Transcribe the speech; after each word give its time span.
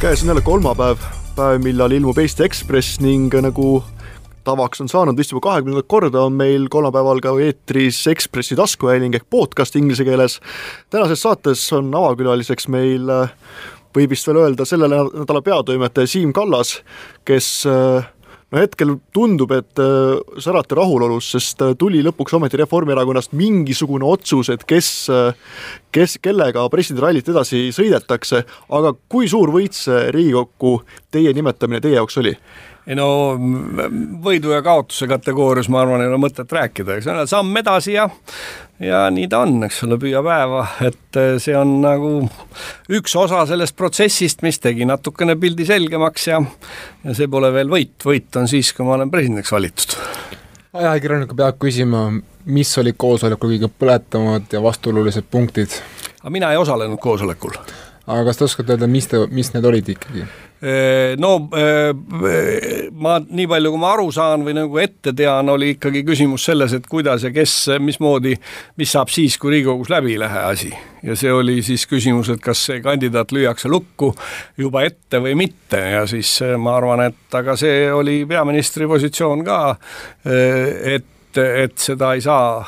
käes 0.00 0.22
on 0.22 0.28
jälle 0.28 0.40
kolmapäev, 0.40 0.96
päev, 1.36 1.58
millal 1.60 1.92
ilmub 1.92 2.18
Eesti 2.18 2.44
Ekspress 2.46 3.00
ning 3.04 3.34
nagu 3.44 3.82
tavaks 4.44 4.80
on 4.80 4.88
saanud 4.88 5.16
vist 5.18 5.34
juba 5.34 5.42
kahekümnendat 5.44 5.88
korda, 5.92 6.22
on 6.24 6.38
meil 6.38 6.70
kolmapäeval 6.72 7.20
ka 7.20 7.34
eetris 7.44 7.98
Ekspressi 8.08 8.56
taskuhääling 8.56 9.18
ehk 9.18 9.26
podcast 9.30 9.76
inglise 9.76 10.04
keeles. 10.08 10.38
tänases 10.90 11.20
saates 11.22 11.66
on 11.76 11.92
avakülaliseks 11.94 12.68
meil, 12.72 13.12
võib 13.96 14.14
vist 14.14 14.30
veel 14.30 14.40
öelda, 14.40 14.64
selle 14.64 14.88
nädala 14.88 15.42
peatoimetaja 15.44 16.08
Siim 16.08 16.32
Kallas, 16.32 16.78
kes 17.28 17.66
no 18.50 18.62
hetkel 18.62 18.96
tundub, 19.14 19.52
et 19.54 19.80
äh, 19.82 20.40
särate 20.42 20.78
rahulolus, 20.78 21.30
sest 21.34 21.62
äh, 21.64 21.74
tuli 21.78 22.02
lõpuks 22.06 22.34
ometi 22.38 22.58
Reformierakonnast 22.60 23.34
mingisugune 23.38 24.06
otsus, 24.06 24.50
et 24.52 24.64
kes, 24.68 24.90
äh, 25.14 25.60
kes, 25.94 26.18
kellega 26.22 26.66
presidendirallit 26.72 27.30
edasi 27.30 27.68
sõidetakse, 27.74 28.42
aga 28.76 28.94
kui 29.10 29.30
suur 29.30 29.52
võit 29.54 29.78
see 29.78 30.08
Riigikokku 30.14 30.80
teie 31.14 31.34
nimetamine 31.36 31.82
teie 31.84 31.98
jaoks 31.98 32.20
oli? 32.22 32.34
ei 32.90 32.96
no 32.96 33.06
võidu 34.24 34.54
ja 34.54 34.62
kaotuse 34.64 35.06
kategoorias 35.06 35.68
ma 35.70 35.82
arvan, 35.84 36.00
ei 36.02 36.08
ole 36.10 36.18
mõtet 36.18 36.50
rääkida, 36.50 36.96
eks 36.96 37.10
ole, 37.12 37.26
samm 37.30 37.60
edasi 37.60 37.92
ja 37.94 38.08
ja 38.80 39.02
nii 39.12 39.28
ta 39.30 39.42
on, 39.44 39.58
eks 39.66 39.82
ole, 39.86 39.98
püüa 40.00 40.22
päeva, 40.24 40.64
et 40.86 41.18
eh, 41.20 41.34
see 41.42 41.56
on 41.56 41.76
nagu 41.82 42.12
üks 42.96 43.14
osa 43.20 43.42
sellest 43.48 43.76
protsessist, 43.78 44.44
mis 44.46 44.60
tegi 44.62 44.88
natukene 44.88 45.36
pildi 45.40 45.66
selgemaks 45.68 46.28
ja 46.30 46.40
ja 47.04 47.16
see 47.16 47.28
pole 47.30 47.52
veel 47.54 47.70
võit, 47.72 47.96
võit 48.04 48.40
on 48.40 48.48
siis, 48.50 48.72
kui 48.76 48.86
ma 48.88 48.96
olen 48.96 49.12
presidendiks 49.12 49.52
valitud. 49.52 49.96
ajakirjaniku 50.72 51.36
peab 51.36 51.60
küsima, 51.60 52.06
mis 52.46 52.72
olid 52.80 52.96
koosolekul 52.96 53.56
kõige 53.56 53.72
põletavamad 53.78 54.52
ja 54.52 54.62
vastuolulised 54.64 55.28
punktid? 55.30 55.76
aga 56.20 56.32
mina 56.32 56.52
ei 56.52 56.60
osalenud 56.60 57.00
koosolekul. 57.00 57.56
Aga 58.10 58.28
kas 58.28 58.40
te 58.40 58.46
oskate 58.46 58.74
öelda, 58.74 58.88
mis 58.90 59.10
te, 59.10 59.20
mis 59.30 59.52
need 59.54 59.66
olid 59.70 59.90
ikkagi? 59.96 60.28
no 61.16 61.30
ma 63.00 63.14
nii 63.24 63.46
palju, 63.48 63.70
kui 63.72 63.80
ma 63.80 63.92
aru 63.94 64.10
saan 64.12 64.42
või 64.44 64.52
nagu 64.58 64.80
ette 64.82 65.14
tean, 65.16 65.48
oli 65.48 65.70
ikkagi 65.76 66.02
küsimus 66.04 66.44
selles, 66.50 66.74
et 66.76 66.88
kuidas 66.90 67.24
ja 67.24 67.30
kes, 67.32 67.54
mismoodi, 67.80 68.34
mis 68.76 68.92
saab 68.92 69.08
siis, 69.08 69.38
kui 69.40 69.54
Riigikogus 69.54 69.88
läbi 69.88 70.12
ei 70.12 70.20
lähe 70.20 70.42
asi. 70.50 70.72
ja 71.02 71.16
see 71.16 71.32
oli 71.32 71.62
siis 71.64 71.86
küsimus, 71.88 72.28
et 72.34 72.42
kas 72.44 72.66
see 72.68 72.82
kandidaat 72.84 73.32
lüüakse 73.32 73.72
lukku 73.72 74.12
juba 74.60 74.84
ette 74.84 75.22
või 75.24 75.32
mitte 75.46 75.80
ja 75.94 76.04
siis 76.10 76.34
ma 76.60 76.76
arvan, 76.76 77.06
et 77.08 77.40
aga 77.40 77.56
see 77.56 77.88
oli 77.92 78.26
peaministri 78.28 78.90
positsioon 78.90 79.46
ka, 79.46 79.62
et 80.28 81.16
et 81.38 81.78
seda 81.78 82.14
ei 82.16 82.22
saa 82.24 82.64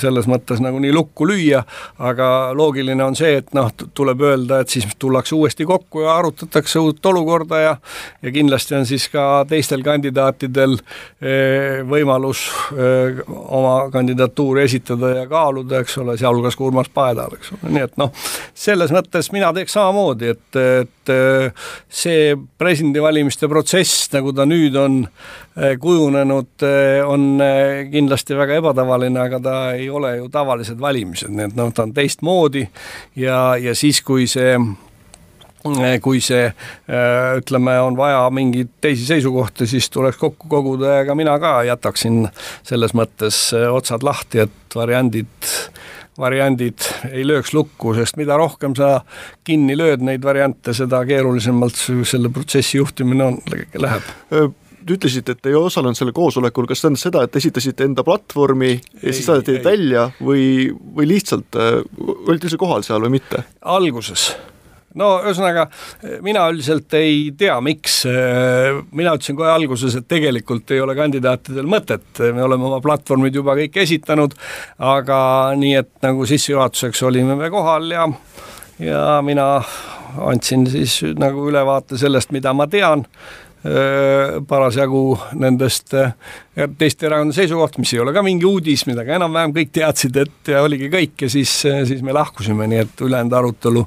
selles 0.00 0.28
mõttes 0.30 0.62
nagunii 0.62 0.92
lukku 0.94 1.26
lüüa, 1.28 1.62
aga 1.98 2.28
loogiline 2.56 3.04
on 3.04 3.16
see, 3.18 3.38
et 3.42 3.52
noh, 3.56 3.70
tuleb 3.94 4.22
öelda, 4.26 4.62
et 4.62 4.72
siis 4.72 4.86
tullakse 4.98 5.34
uuesti 5.34 5.66
kokku 5.68 6.04
ja 6.06 6.16
arutatakse 6.16 6.78
uut 6.82 7.06
olukorda 7.12 7.60
ja 7.60 7.76
ja 8.22 8.30
kindlasti 8.30 8.74
on 8.74 8.86
siis 8.86 9.08
ka 9.12 9.44
teistel 9.48 9.82
kandidaatidel 9.84 10.76
eh, 10.76 11.82
võimalus 11.88 12.44
eh, 12.72 13.22
oma 13.28 13.90
kandidatuuri 13.92 14.64
esitada 14.66 15.12
ja 15.16 15.26
kaaluda, 15.30 15.82
eks 15.82 15.98
ole, 16.02 16.16
sealhulgas 16.20 16.56
ka 16.58 16.66
Urmas 16.66 16.90
Paedal, 16.94 17.36
eks 17.38 17.54
ole, 17.56 17.74
nii 17.76 17.86
et 17.88 17.96
noh, 18.00 18.12
selles 18.54 18.94
mõttes 18.94 19.32
mina 19.34 19.52
teeks 19.56 19.76
samamoodi, 19.78 20.34
et, 20.36 20.60
et 20.62 21.14
eh, 21.14 21.68
see 21.88 22.34
presidendivalimiste 22.58 23.50
protsess, 23.50 24.06
nagu 24.14 24.34
ta 24.36 24.46
nüüd 24.48 24.76
on 24.78 25.02
kujunenud, 25.52 26.62
on 27.04 27.24
kindlasti 27.92 28.32
väga 28.38 28.54
ebatavaline, 28.62 29.18
aga 29.20 29.40
ta 29.44 29.56
ei 29.74 29.90
ole 29.90 30.16
ju 30.16 30.28
tavalised 30.32 30.80
valimised, 30.80 31.32
nii 31.32 31.50
et 31.50 31.58
noh, 31.58 31.72
ta 31.74 31.86
on 31.86 31.94
teistmoodi 31.96 32.66
ja, 33.16 33.56
ja 33.60 33.74
siis, 33.78 34.02
kui 34.06 34.26
see 34.30 34.56
kui 36.02 36.18
see 36.18 36.48
ütleme, 37.38 37.76
on 37.86 37.94
vaja 37.94 38.24
mingeid 38.34 38.72
teisi 38.82 39.06
seisukohti, 39.06 39.68
siis 39.70 39.86
tuleks 39.94 40.18
kokku 40.18 40.48
koguda 40.50 40.96
ja 40.96 41.04
ka 41.06 41.14
mina 41.14 41.36
ka 41.38 41.60
jätaksin 41.68 42.24
selles 42.66 42.96
mõttes 42.98 43.44
otsad 43.70 44.02
lahti, 44.02 44.42
et 44.42 44.74
variandid 44.74 45.52
variandid 46.18 46.84
ei 47.10 47.24
lööks 47.24 47.54
lukku, 47.56 47.94
sest 47.96 48.18
mida 48.20 48.36
rohkem 48.36 48.74
sa 48.76 49.00
kinni 49.48 49.76
lööd 49.78 50.02
neid 50.04 50.24
variante, 50.24 50.74
seda 50.76 51.00
keerulisemalt 51.08 51.78
selle 52.08 52.32
protsessi 52.32 52.76
juhtimine 52.80 53.30
on, 53.30 53.38
läheb 53.80 54.10
te 54.86 54.96
ütlesite, 54.96 55.36
et 55.36 55.50
ei 55.50 55.56
osalenud 55.58 55.98
sellel 55.98 56.14
koosolekul, 56.16 56.68
kas 56.68 56.80
see 56.80 56.88
tähendas 56.88 57.04
seda, 57.08 57.24
et 57.26 57.36
esitasite 57.40 57.86
enda 57.88 58.04
platvormi 58.06 58.72
ja 58.72 59.02
ei, 59.02 59.12
siis 59.12 59.26
saadeti 59.28 59.56
teid 59.56 59.66
välja 59.66 60.08
või, 60.20 60.46
või 60.72 61.10
lihtsalt 61.14 61.58
äh, 61.58 61.82
olite 62.26 62.48
üldse 62.48 62.60
kohal 62.60 62.86
seal 62.86 63.04
või 63.04 63.18
mitte? 63.18 63.44
alguses. 63.62 64.32
No 64.98 65.14
ühesõnaga, 65.22 65.70
mina 66.20 66.42
üldiselt 66.52 66.92
ei 66.98 67.30
tea, 67.38 67.54
miks, 67.64 68.02
äh, 68.10 68.82
mina 68.92 69.14
ütlesin 69.16 69.38
kohe 69.38 69.48
alguses, 69.48 69.96
et 69.96 70.08
tegelikult 70.10 70.70
ei 70.74 70.82
ole 70.84 70.96
kandidaatidel 70.98 71.68
mõtet, 71.70 72.04
me 72.20 72.44
oleme 72.44 72.68
oma 72.68 72.80
platvormid 72.84 73.40
juba 73.40 73.56
kõik 73.56 73.78
esitanud, 73.86 74.36
aga 74.92 75.20
nii, 75.56 75.78
et 75.80 75.92
nagu 76.04 76.28
sissejuhatuseks 76.28 77.06
olime 77.08 77.38
me 77.40 77.52
kohal 77.52 77.88
ja 77.94 78.10
ja 78.82 79.22
mina 79.24 79.62
andsin 80.18 80.66
siis 80.66 81.00
nagu 81.18 81.48
ülevaate 81.48 81.98
sellest, 81.98 82.32
mida 82.34 82.52
ma 82.52 82.66
tean 82.66 83.06
parasjagu 84.48 85.02
nendest 85.38 85.94
äh, 85.94 86.14
teiste 86.78 87.06
erakondade 87.06 87.36
seisukoht, 87.36 87.78
mis 87.78 87.92
ei 87.94 88.00
ole 88.02 88.14
ka 88.14 88.22
mingi 88.26 88.46
uudis, 88.48 88.84
mida 88.88 89.04
ka 89.06 89.14
enam-vähem 89.18 89.54
kõik 89.54 89.70
teadsid, 89.78 90.18
et 90.18 90.50
ja 90.50 90.62
oligi 90.66 90.88
kõik 90.92 91.26
ja 91.26 91.30
siis, 91.30 91.52
äh, 91.70 91.82
siis 91.88 92.02
me 92.02 92.14
lahkusime, 92.16 92.66
nii 92.70 92.80
et 92.82 93.04
ülejäänud 93.06 93.36
arutelu 93.38 93.84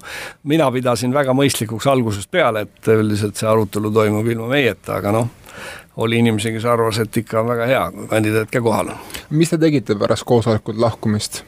mina 0.51 0.69
pidasin 0.71 1.15
väga 1.15 1.35
mõistlikuks 1.35 1.89
algusest 1.91 2.31
peale, 2.31 2.65
et 2.69 2.91
üldiselt 2.95 3.35
see 3.35 3.49
arutelu 3.51 3.91
toimub 3.91 4.29
ilma 4.31 4.47
meieta, 4.53 5.01
aga 5.01 5.11
noh, 5.15 5.33
oli 6.03 6.21
inimesi, 6.23 6.53
kes 6.55 6.69
arvas, 6.71 7.01
et 7.03 7.23
ikka 7.23 7.41
on 7.41 7.51
väga 7.51 7.67
hea, 7.71 7.83
kui 7.97 8.07
kandidaat 8.11 8.53
ka 8.53 8.63
kohal 8.63 8.93
on. 8.95 9.03
mis 9.29 9.51
te 9.51 9.59
tegite 9.59 9.99
pärast 9.99 10.27
koosolekut 10.27 10.79
lahkumist? 10.79 11.43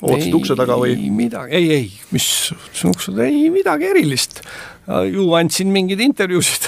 Ootasid 0.00 0.34
ukse 0.36 0.56
taga 0.58 0.76
või? 0.80 0.96
midagi, 1.12 1.56
ei, 1.56 1.70
ei, 1.74 1.86
mis 2.14 2.26
uksed, 2.88 3.18
ei 3.24 3.48
midagi 3.52 3.90
erilist. 3.90 4.42
ju 5.06 5.26
andsin 5.38 5.68
mingeid 5.70 6.00
intervjuusid 6.02 6.64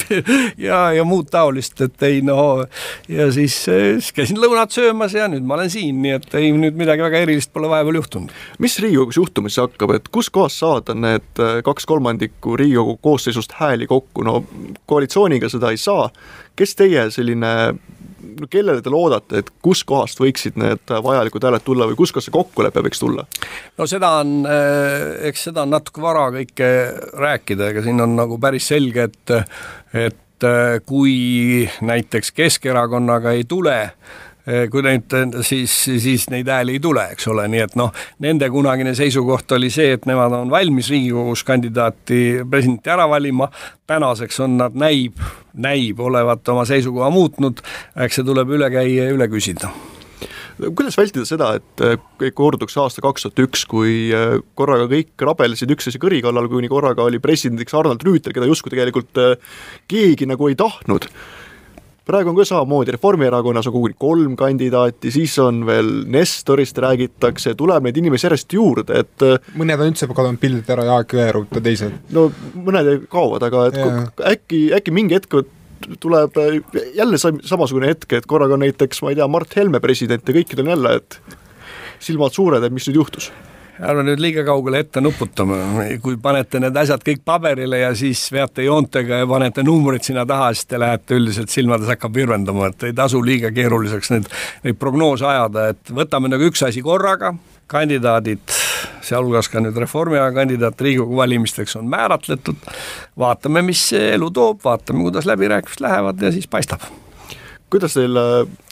ja, 0.68 0.78
ja 0.94 1.02
muud 1.04 1.26
taolist, 1.28 1.80
et 1.84 2.04
ei 2.06 2.22
no 2.24 2.64
ja 3.10 3.26
siis, 3.34 3.56
siis 3.66 4.08
käisin 4.16 4.40
lõunat 4.40 4.72
söömas 4.72 5.12
ja 5.12 5.26
nüüd 5.28 5.44
ma 5.44 5.58
olen 5.58 5.68
siin, 5.72 5.98
nii 6.04 6.14
et 6.16 6.38
ei, 6.38 6.52
nüüd 6.54 6.78
midagi 6.78 7.04
väga 7.04 7.20
erilist 7.26 7.52
pole 7.52 7.68
vahepeal 7.68 7.98
juhtunud. 8.00 8.32
mis 8.62 8.78
Riigikogus 8.80 9.20
juhtuma 9.20 9.52
siis 9.52 9.60
hakkab, 9.66 9.96
et 9.98 10.08
kuskohast 10.14 10.62
saada 10.62 10.96
need 10.96 11.44
äh, 11.44 11.58
kaks 11.66 11.88
kolmandikku 11.90 12.56
Riigikogu 12.56 12.96
koosseisust 13.04 13.58
hääli 13.60 13.90
kokku, 13.90 14.24
no 14.24 14.40
koalitsiooniga 14.88 15.50
seda 15.52 15.74
ei 15.74 15.82
saa, 15.82 16.08
kes 16.56 16.78
teie 16.78 17.10
selline 17.12 17.52
no 18.40 18.48
kellele 18.50 18.82
te 18.84 18.92
loodate, 18.92 19.42
et 19.42 19.50
kuskohast 19.64 20.20
võiksid 20.22 20.58
need 20.60 20.94
vajalikud 21.04 21.44
hääled 21.48 21.64
tulla 21.66 21.88
või 21.90 21.98
kuskohast 21.98 22.30
see 22.30 22.36
kokkulepe 22.36 22.84
võiks 22.84 23.02
tulla? 23.02 23.26
no 23.78 23.88
seda 23.90 24.14
on, 24.22 24.38
eh, 24.46 25.28
eks 25.30 25.48
seda 25.50 25.66
on 25.66 25.74
natuke 25.76 26.04
vara 26.04 26.28
kõike 26.34 26.70
rääkida, 27.18 27.72
ega 27.72 27.84
siin 27.86 28.00
on 28.04 28.16
nagu 28.18 28.40
päris 28.42 28.70
selge, 28.74 29.10
et 29.10 29.36
et 30.06 30.48
eh, 30.48 30.78
kui 30.86 31.66
näiteks 31.82 32.32
Keskerakonnaga 32.36 33.36
ei 33.38 33.46
tule 33.48 33.78
Eh, 33.80 34.27
kui 34.72 34.82
neid 34.84 35.12
siis, 35.44 35.72
siis 36.00 36.28
neid 36.32 36.48
hääli 36.48 36.78
ei 36.78 36.80
tule, 36.80 37.04
eks 37.12 37.28
ole, 37.28 37.44
nii 37.52 37.60
et 37.66 37.74
noh, 37.76 37.90
nende 38.24 38.48
kunagine 38.52 38.94
seisukoht 38.96 39.52
oli 39.58 39.68
see, 39.72 39.92
et 39.98 40.06
nemad 40.08 40.32
on 40.38 40.52
valmis 40.52 40.88
Riigikogus 40.92 41.44
kandidaati, 41.48 42.22
presidenti 42.48 42.92
ära 42.94 43.08
valima, 43.10 43.50
tänaseks 43.88 44.40
on 44.46 44.56
nad, 44.62 44.78
näib, 44.78 45.20
näib 45.52 46.00
olevat 46.00 46.48
oma 46.48 46.64
seisukoha 46.68 47.10
muutnud, 47.12 47.60
eks 48.04 48.20
see 48.20 48.28
tuleb 48.28 48.56
üle 48.56 48.70
käia 48.72 49.08
ja 49.08 49.14
üle 49.14 49.28
küsida. 49.32 49.72
Kuidas 50.58 50.96
vältida 50.98 51.22
seda, 51.22 51.52
et 51.54 52.22
korduks 52.34 52.74
aasta 52.82 53.02
kaks 53.04 53.28
tuhat 53.28 53.42
üks, 53.44 53.60
kui 53.70 54.08
eh, 54.10 54.40
korraga 54.58 54.88
kõik 54.90 55.26
rabelesid 55.28 55.70
üksteise 55.70 56.00
kõri 56.02 56.18
kallal, 56.24 56.48
kuni 56.50 56.70
korraga 56.72 57.04
oli 57.06 57.20
presidendiks 57.22 57.76
Arnold 57.78 58.02
Rüütel, 58.02 58.34
keda 58.34 58.48
justkui 58.48 58.72
tegelikult 58.74 59.20
eh, 59.22 59.36
keegi 59.90 60.26
nagu 60.26 60.50
ei 60.50 60.58
tahtnud 60.58 61.06
praegu 62.08 62.32
on 62.32 62.38
ka 62.38 62.46
samamoodi, 62.48 62.94
Reformierakonnas 62.96 63.68
on 63.68 63.74
koguni 63.74 63.96
kolm 64.00 64.36
kandidaati, 64.38 65.12
siis 65.12 65.34
on 65.42 65.60
veel 65.68 65.90
Nestorist 66.08 66.78
räägitakse, 66.82 67.54
tuleb 67.58 67.84
neid 67.86 68.00
inimesi 68.00 68.28
järjest 68.28 68.56
juurde, 68.56 69.02
et 69.04 69.26
äh, 69.26 69.52
mõned 69.58 69.80
on 69.80 69.92
üldse 69.92 70.08
kadunud 70.10 70.40
pildilt 70.40 70.70
ära, 70.72 70.86
Jaak 70.88 71.14
Jõerüüt 71.18 71.58
ja 71.58 71.64
teised. 71.64 71.98
no 72.14 72.28
mõned 72.54 73.08
kaovad, 73.12 73.44
aga 73.50 73.66
et 73.70 73.80
yeah. 73.80 74.06
äkki, 74.32 74.62
äkki 74.78 74.94
mingi 74.94 75.18
hetk 75.18 75.40
tuleb 76.00 76.40
äh, 76.40 76.60
jälle 76.96 77.20
samasugune 77.20 77.92
hetk, 77.92 78.16
et 78.18 78.30
korraga 78.30 78.56
on 78.56 78.64
näiteks, 78.64 79.02
ma 79.04 79.12
ei 79.12 79.20
tea, 79.20 79.28
Mart 79.30 79.58
Helme 79.58 79.82
president 79.84 80.24
ja 80.24 80.38
kõikidel 80.40 80.66
on 80.66 80.74
jälle, 80.76 80.96
et 81.02 81.36
silmad 82.02 82.32
suured, 82.34 82.64
et 82.64 82.72
mis 82.72 82.88
nüüd 82.88 83.02
juhtus 83.02 83.30
ärme 83.78 84.04
nüüd 84.06 84.22
liiga 84.22 84.44
kaugele 84.46 84.82
ette 84.82 85.02
nuputama, 85.04 85.58
kui 86.02 86.18
panete 86.22 86.60
need 86.62 86.76
asjad 86.76 87.02
kõik 87.06 87.22
paberile 87.26 87.82
ja 87.82 87.92
siis 87.98 88.24
veate 88.34 88.66
joontega 88.66 89.22
ja 89.22 89.28
panete 89.30 89.64
numbrid 89.66 90.06
sinna 90.06 90.26
taha, 90.28 90.50
siis 90.54 90.68
te 90.70 90.80
lähete 90.80 91.18
üldiselt 91.18 91.52
silmades 91.54 91.90
hakkab 91.90 92.14
virvendama, 92.14 92.72
et 92.72 92.88
ei 92.90 92.96
tasu 92.96 93.22
liiga 93.24 93.52
keeruliseks 93.54 94.12
neid, 94.14 94.28
neid 94.66 94.78
prognoose 94.80 95.26
ajada, 95.28 95.68
et 95.74 95.94
võtame 95.94 96.30
nagu 96.32 96.50
üks 96.50 96.64
asi 96.66 96.82
korraga, 96.84 97.34
kandidaadid 97.68 98.56
sealhulgas 99.04 99.48
ka 99.52 99.62
nüüd 99.62 99.76
Reformierakonna 99.78 100.42
kandidaat 100.42 100.80
Riigikogu 100.80 101.16
valimisteks 101.16 101.76
on 101.80 101.88
määratletud. 101.90 102.56
vaatame, 103.18 103.62
mis 103.62 103.92
elu 103.92 104.30
toob, 104.30 104.62
vaatame, 104.64 105.02
kuidas 105.08 105.26
läbirääkimised 105.26 105.84
lähevad 105.84 106.22
ja 106.22 106.32
siis 106.32 106.48
paistab 106.48 106.88
kuidas 107.70 107.96
teil, 107.96 108.18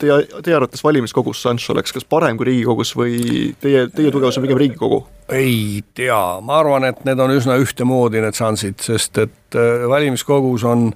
teie, 0.00 0.18
teie 0.42 0.56
arvates 0.56 0.84
valimiskogus 0.84 1.42
šanss 1.44 1.72
oleks, 1.74 1.94
kas 1.96 2.06
parem 2.08 2.38
kui 2.38 2.50
Riigikogus 2.50 2.94
või 2.98 3.16
teie, 3.62 3.86
teie 3.92 4.12
tugevus 4.14 4.38
on 4.38 4.46
pigem 4.46 4.60
Riigikogu? 4.62 5.02
ei 5.32 5.82
tea, 5.94 6.20
ma 6.44 6.60
arvan, 6.60 6.86
et 6.90 7.02
need 7.06 7.20
on 7.22 7.34
üsna 7.34 7.56
ühtemoodi, 7.58 8.22
need 8.22 8.36
šansid, 8.38 8.78
sest 8.84 9.18
et 9.24 9.34
äh, 9.54 9.88
valimiskogus 9.88 10.64
on 10.64 10.90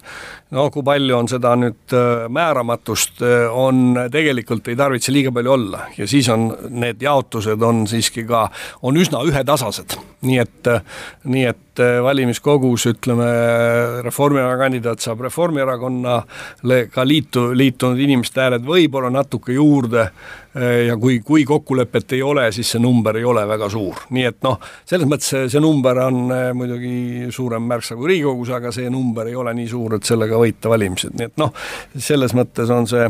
no 0.51 0.67
kui 0.75 0.85
palju 0.87 1.15
on 1.17 1.29
seda 1.31 1.53
nüüd 1.59 1.95
äh, 1.95 2.27
määramatust, 2.33 3.23
äh, 3.23 3.47
on 3.51 3.95
tegelikult 4.13 4.69
ei 4.71 4.79
tarvitse 4.79 5.15
liiga 5.15 5.33
palju 5.35 5.55
olla 5.55 5.87
ja 5.99 6.09
siis 6.11 6.29
on 6.33 6.51
need 6.71 7.03
jaotused 7.03 7.63
on 7.63 7.87
siiski 7.91 8.27
ka, 8.29 8.49
on 8.83 8.99
üsna 8.99 9.23
ühetasased. 9.27 9.99
nii 10.21 10.37
et, 10.37 10.69
nii 11.25 11.47
et 11.49 11.81
valimiskogus 12.05 12.85
ütleme, 12.91 13.25
Reformierakonna 14.05 14.59
kandidaat 14.61 15.01
saab 15.01 15.23
Reformierakonnale 15.25 16.81
ka 16.93 17.07
liitu, 17.09 17.47
liitunud 17.57 17.99
inimeste 17.99 18.43
hääled 18.43 18.67
võib-olla 18.67 19.09
natuke 19.15 19.55
juurde 19.57 20.11
ja 20.87 20.97
kui, 21.01 21.21
kui 21.25 21.47
kokkulepet 21.49 22.13
ei 22.19 22.23
ole, 22.27 22.51
siis 22.53 22.75
see 22.75 22.83
number 22.83 23.17
ei 23.17 23.25
ole 23.25 23.47
väga 23.49 23.71
suur, 23.73 24.03
nii 24.13 24.27
et 24.29 24.41
noh, 24.45 24.59
selles 24.85 25.09
mõttes 25.09 25.31
see, 25.31 25.63
number 25.63 26.03
on 26.05 26.21
muidugi 26.59 27.31
suurem 27.33 27.65
märksa 27.71 27.97
kui 27.97 28.11
Riigikogus, 28.13 28.40
aga 28.49 28.73
see 28.73 28.89
number 28.91 29.29
ei 29.29 29.37
ole 29.37 29.53
nii 29.55 29.69
suur, 29.69 29.99
et 29.99 30.09
sellega 30.09 30.39
võita 30.41 30.73
valimised, 30.73 31.13
nii 31.19 31.29
et 31.29 31.37
noh, 31.41 31.53
selles 31.97 32.35
mõttes 32.37 32.73
on 32.73 32.89
see, 32.91 33.07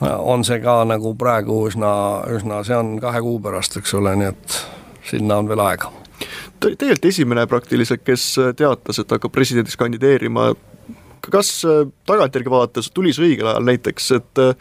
on 0.00 0.44
see 0.46 0.60
ka 0.62 0.80
nagu 0.88 1.14
praegu 1.18 1.64
üsna, 1.68 1.92
üsna, 2.38 2.62
see 2.66 2.78
on 2.78 2.96
kahe 3.02 3.22
kuu 3.24 3.40
pärast, 3.42 3.80
eks 3.80 3.96
ole, 3.98 4.14
nii 4.20 4.30
et 4.30 4.58
sinna 5.10 5.40
on 5.42 5.50
veel 5.50 5.64
aega. 5.64 5.90
Tegelikult 6.58 7.10
esimene 7.10 7.46
praktiliselt, 7.50 8.02
kes 8.06 8.30
teatas, 8.58 8.98
et 8.98 9.12
hakkab 9.14 9.34
presidendiks 9.34 9.78
kandideerima, 9.78 10.50
kas 11.32 11.50
äh, 11.64 11.86
tagantjärgi 12.08 12.50
vaadates 12.52 12.90
tuli 12.94 13.12
see 13.14 13.30
õigel 13.30 13.48
ajal 13.50 13.66
näiteks, 13.68 14.08
et 14.16 14.40
äh, 14.42 14.52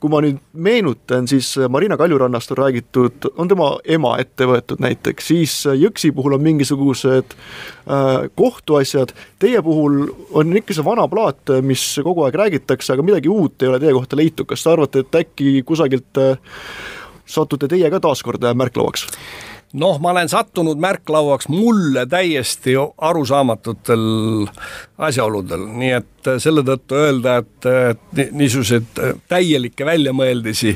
kui 0.00 0.12
ma 0.12 0.22
nüüd 0.24 0.38
meenutan, 0.52 1.28
siis 1.30 1.52
äh, 1.58 1.68
Marina 1.72 1.98
Kaljurannast 2.00 2.54
on 2.54 2.60
räägitud, 2.62 3.30
on 3.36 3.50
tema 3.50 3.70
ema 3.84 4.16
ette 4.22 4.48
võetud 4.50 4.82
näiteks, 4.82 5.30
siis 5.32 5.56
Jõksi 5.80 6.12
puhul 6.16 6.36
on 6.36 6.44
mingisugused 6.44 7.36
kohtuasjad, 8.38 9.12
teie 9.42 9.60
puhul 9.64 10.02
on 10.36 10.56
ikka 10.60 10.76
see 10.76 10.86
vana 10.86 11.06
plaat, 11.10 11.52
mis 11.66 11.84
kogu 12.04 12.24
aeg 12.26 12.38
räägitakse, 12.38 12.94
aga 12.94 13.04
midagi 13.06 13.30
uut 13.32 13.62
ei 13.62 13.70
ole 13.70 13.80
teie 13.82 13.94
kohta 13.96 14.18
leitud, 14.18 14.48
kas 14.50 14.64
te 14.64 14.72
arvate, 14.72 15.04
et 15.04 15.20
äkki 15.22 15.60
kusagilt 15.66 16.20
satute 17.30 17.70
teie 17.70 17.90
ka 17.92 18.02
taaskord 18.02 18.44
märklauaks? 18.58 19.06
Noh, 19.72 19.98
ma 20.02 20.10
olen 20.10 20.28
sattunud 20.28 20.80
märklauaks 20.82 21.48
mulle 21.48 22.06
täiesti 22.10 22.74
arusaamatutel 22.98 24.02
asjaoludel, 24.98 25.66
nii 25.80 25.92
et 26.00 26.30
selle 26.42 26.64
tõttu 26.66 26.98
öelda, 26.98 27.36
et 27.42 28.32
niisuguseid 28.32 29.02
täielikke 29.30 29.86
väljamõeldisi 29.86 30.74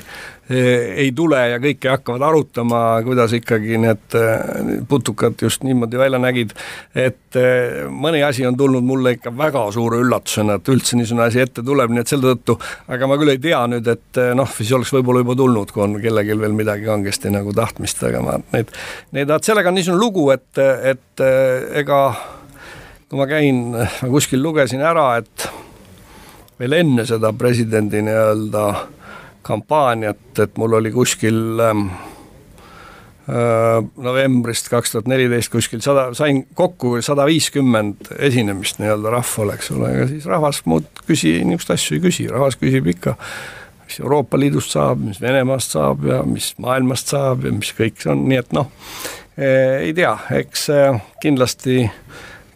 ei 0.51 1.13
tule 1.17 1.39
ja 1.55 1.59
kõike 1.63 1.89
hakkavad 1.89 2.23
arutama, 2.27 2.81
kuidas 3.05 3.33
ikkagi 3.37 3.79
need 3.81 4.17
eh, 4.19 4.75
putukad 4.89 5.41
just 5.41 5.65
niimoodi 5.65 5.99
välja 5.99 6.21
nägid, 6.21 6.53
et 6.95 7.39
eh, 7.41 7.85
mõni 7.89 8.21
asi 8.27 8.45
on 8.47 8.57
tulnud 8.59 8.85
mulle 8.85 9.15
ikka 9.17 9.33
väga 9.37 9.65
suure 9.73 10.03
üllatusena, 10.05 10.59
et 10.59 10.69
üldse 10.69 10.99
niisugune 11.01 11.25
asi 11.29 11.41
ette 11.41 11.65
tuleb, 11.65 11.95
nii 11.95 12.05
et 12.05 12.13
selle 12.13 12.35
tõttu, 12.35 12.59
aga 12.93 13.09
ma 13.09 13.19
küll 13.21 13.33
ei 13.33 13.41
tea 13.41 13.63
nüüd, 13.73 13.89
et 13.89 14.21
noh, 14.37 14.51
siis 14.59 14.73
oleks 14.77 14.93
võib-olla 14.93 15.25
juba 15.25 15.39
tulnud, 15.41 15.73
kui 15.73 15.87
on 15.87 15.97
kellelgi 16.03 16.37
veel 16.41 16.57
midagi 16.57 16.89
kangesti 16.91 17.33
nagu 17.33 17.55
tahtmist, 17.57 18.05
aga 18.05 18.21
ma 18.25 18.39
neid, 18.53 18.73
neid, 19.17 19.37
sellega 19.45 19.73
on 19.73 19.79
niisugune 19.81 20.03
lugu, 20.03 20.29
et, 20.35 20.61
et 20.93 21.25
ega 21.81 22.01
kui 23.09 23.21
ma 23.21 23.29
käin, 23.31 23.71
ma 23.73 24.11
kuskil 24.13 24.45
lugesin 24.45 24.85
ära, 24.85 25.15
et 25.23 25.49
veel 26.61 26.77
enne 26.83 27.05
seda 27.09 27.33
presidendi 27.37 28.03
nii-öelda 28.05 28.67
äh, 28.75 28.85
kampaaniat, 29.45 30.41
et 30.43 30.59
mul 30.61 30.79
oli 30.81 30.93
kuskil 30.95 31.61
ähm, 31.63 31.87
äh, 33.29 33.81
novembrist 33.97 34.71
kaks 34.73 34.95
tuhat 34.95 35.11
neliteist 35.11 35.53
kuskil 35.53 35.83
sada, 35.85 36.09
sain 36.17 36.45
kokku 36.55 36.97
sada 37.05 37.27
viiskümmend 37.29 38.13
esinemist 38.19 38.81
nii-öelda 38.83 39.13
rahvale, 39.19 39.59
eks 39.59 39.71
ole, 39.77 39.93
ja 39.99 40.09
siis 40.11 40.29
rahvas 40.31 40.63
muud 40.71 40.89
küsi, 41.07 41.37
niisuguseid 41.45 41.79
asju 41.79 41.99
ei 41.99 42.05
küsi, 42.09 42.29
rahvas 42.33 42.59
küsib 42.61 42.89
ikka, 42.95 43.17
mis 43.85 44.01
Euroopa 44.01 44.41
Liidust 44.41 44.75
saab, 44.75 45.03
mis 45.05 45.21
Venemaast 45.23 45.77
saab 45.77 46.07
ja 46.09 46.23
mis 46.29 46.53
maailmast 46.63 47.13
saab 47.13 47.45
ja 47.45 47.53
mis 47.55 47.75
kõik 47.77 48.01
see 48.01 48.15
on, 48.15 48.25
nii 48.31 48.41
et 48.41 48.57
noh, 48.57 48.73
ei 49.37 49.91
tea, 49.97 50.15
eks 50.39 50.69
äh, 50.73 51.03
kindlasti 51.23 51.83
äh, 51.85 51.99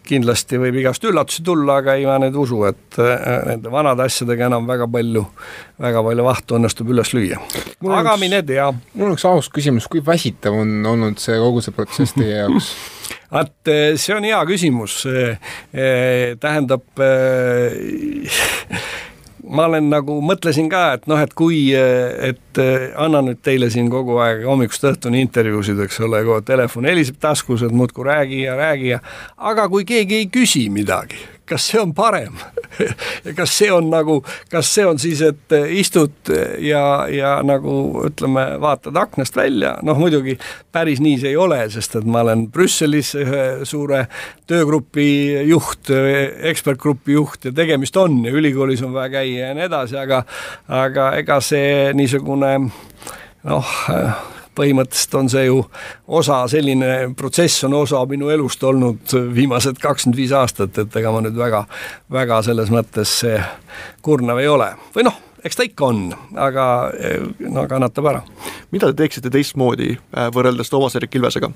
kindlasti 0.09 0.59
võib 0.61 0.79
igast 0.81 1.03
üllatusi 1.07 1.43
tulla, 1.45 1.79
aga 1.81 1.95
ei 1.99 2.05
ma 2.07 2.17
nüüd 2.21 2.37
usu, 2.41 2.61
et 2.69 2.99
äh, 3.01 3.25
nende 3.47 3.71
vanade 3.73 4.05
asjadega 4.05 4.49
enam 4.49 4.67
väga 4.69 4.87
palju, 4.91 5.25
väga 5.81 6.03
palju 6.05 6.27
vahtu 6.27 6.59
õnnestub 6.59 6.91
üles 6.93 7.13
lüüa. 7.15 7.39
aga 7.85 8.15
üks, 8.15 8.21
mine 8.23 8.43
tea. 8.45 8.69
mul 8.93 9.11
on 9.11 9.17
üks 9.17 9.27
aus 9.29 9.51
küsimus, 9.53 9.89
kui 9.91 10.03
väsitav 10.05 10.57
on 10.57 10.79
olnud 10.93 11.21
see 11.21 11.37
kogu 11.41 11.63
see 11.65 11.75
protsess 11.75 12.17
teie 12.17 12.41
jaoks? 12.41 12.71
vaat 13.33 13.71
äh, 13.71 13.93
see 14.01 14.15
on 14.17 14.27
hea 14.27 14.39
küsimus, 14.49 15.01
äh, 15.09 15.37
tähendab 16.41 16.85
ma 19.49 19.65
olen 19.69 19.89
nagu, 19.91 20.19
mõtlesin 20.25 20.69
ka, 20.71 20.83
et 20.97 21.07
noh, 21.09 21.19
et 21.21 21.33
kui, 21.37 21.71
et 21.73 22.61
annan 22.99 23.29
nüüd 23.31 23.41
teile 23.45 23.69
siin 23.73 23.89
kogu 23.91 24.19
aeg 24.21 24.45
hommikust 24.47 24.85
õhtuni 24.91 25.23
intervjuusid, 25.25 25.79
eks 25.85 25.99
ole, 26.05 26.21
telefon 26.45 26.87
heliseb 26.89 27.19
taskus, 27.21 27.65
et 27.65 27.73
muudkui 27.75 28.05
räägi 28.07 28.43
ja 28.45 28.55
räägi 28.59 28.93
ja 28.93 29.01
aga 29.37 29.67
kui 29.71 29.87
keegi 29.89 30.21
ei 30.23 30.29
küsi 30.31 30.67
midagi, 30.73 31.19
kas 31.49 31.67
see 31.71 31.81
on 31.81 31.93
parem? 31.97 32.37
Kas 33.35 33.51
see 33.57 33.67
on 33.73 33.89
nagu, 33.91 34.19
kas 34.51 34.69
see 34.71 34.85
on 34.87 34.99
siis, 35.01 35.19
et 35.25 35.53
istud 35.75 36.29
ja, 36.63 36.81
ja 37.11 37.31
nagu 37.43 38.05
ütleme, 38.07 38.45
vaatad 38.61 38.95
aknast 39.01 39.35
välja, 39.35 39.73
noh 39.83 39.99
muidugi 39.99 40.37
päris 40.71 41.01
nii 41.03 41.17
see 41.19 41.33
ei 41.33 41.39
ole, 41.39 41.57
sest 41.73 41.97
et 41.99 42.07
ma 42.07 42.21
olen 42.23 42.45
Brüsselis 42.53 43.11
ühe 43.19 43.43
suure 43.67 44.05
töögrupi 44.47 45.09
juht, 45.49 45.91
ekspertgrupi 46.51 47.17
juht 47.17 47.49
ja 47.49 47.53
tegemist 47.55 47.97
on 47.99 48.21
ja 48.25 48.31
ülikoolis 48.31 48.85
on 48.85 48.95
vaja 48.95 49.17
käia 49.19 49.49
ja 49.49 49.57
nii 49.57 49.67
edasi, 49.67 49.99
aga 49.99 50.23
aga 50.67 51.11
ega 51.19 51.41
see 51.43 51.91
niisugune 51.97 52.53
noh, 53.43 53.75
põhimõtteliselt 54.59 55.15
on 55.19 55.31
see 55.31 55.45
ju 55.47 55.63
osa, 56.19 56.41
selline 56.51 57.13
protsess 57.17 57.63
on 57.67 57.77
osa 57.79 58.03
minu 58.09 58.29
elust 58.33 58.63
olnud 58.63 59.15
viimased 59.35 59.79
kakskümmend 59.81 60.19
viis 60.19 60.35
aastat, 60.35 60.77
et 60.83 60.99
ega 60.99 61.15
ma 61.15 61.23
nüüd 61.23 61.39
väga, 61.39 61.63
väga 62.11 62.43
selles 62.45 62.71
mõttes 62.73 63.15
kurnav 64.05 64.43
ei 64.43 64.51
ole 64.51 64.73
või 64.95 65.07
noh, 65.07 65.17
eks 65.43 65.59
ta 65.59 65.67
ikka 65.67 65.85
on, 65.87 66.01
aga 66.39 66.65
no 67.47 67.65
kannatab 67.69 68.11
ära. 68.11 68.23
mida 68.71 68.91
te 68.91 69.03
teeksite 69.03 69.31
teistmoodi 69.33 69.93
äh, 69.95 70.27
võrreldes 70.35 70.71
Toomas-Erik 70.71 71.15
Ilvesega? 71.15 71.51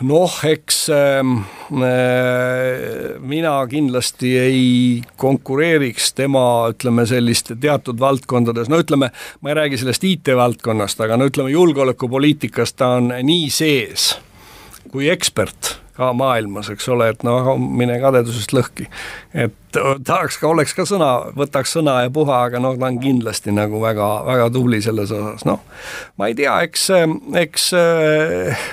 Noh, 0.00 0.34
eks 0.44 0.88
ähm, 0.92 1.38
äh, 1.72 3.16
mina 3.20 3.54
kindlasti 3.70 4.32
ei 4.38 4.66
konkureeriks 5.16 6.12
tema, 6.18 6.44
ütleme 6.74 7.06
selliste 7.08 7.56
teatud 7.60 8.00
valdkondades, 8.00 8.68
no 8.72 8.80
ütleme, 8.82 9.10
ma 9.40 9.52
ei 9.52 9.58
räägi 9.62 9.80
sellest 9.80 10.04
IT-valdkonnast, 10.04 11.00
aga 11.00 11.16
no 11.16 11.30
ütleme, 11.30 11.54
julgeolekupoliitikas 11.54 12.76
ta 12.76 12.96
on 13.00 13.12
nii 13.22 13.50
sees 13.52 14.12
kui 14.92 15.08
ekspert 15.10 15.76
ka 15.96 16.10
maailmas, 16.12 16.68
eks 16.68 16.88
ole, 16.92 17.08
et 17.14 17.22
noh, 17.24 17.54
mine 17.56 17.96
kadedusest 18.02 18.52
lõhki. 18.52 18.84
et 19.32 19.54
tahaks 19.72 20.36
ka, 20.36 20.50
oleks 20.50 20.74
ka 20.76 20.84
sõna, 20.88 21.32
võtaks 21.36 21.72
sõna 21.78 22.02
ja 22.04 22.12
puha, 22.12 22.42
aga 22.50 22.60
noh, 22.60 22.76
ta 22.76 22.90
on 22.90 22.98
kindlasti 23.00 23.54
nagu 23.56 23.80
väga, 23.80 24.10
väga 24.28 24.50
tubli 24.52 24.82
selles 24.84 25.12
osas, 25.16 25.46
noh. 25.48 25.64
ma 26.20 26.28
ei 26.28 26.36
tea, 26.36 26.58
eks, 26.68 26.90
eks 27.40 27.70
äh, 27.80 28.68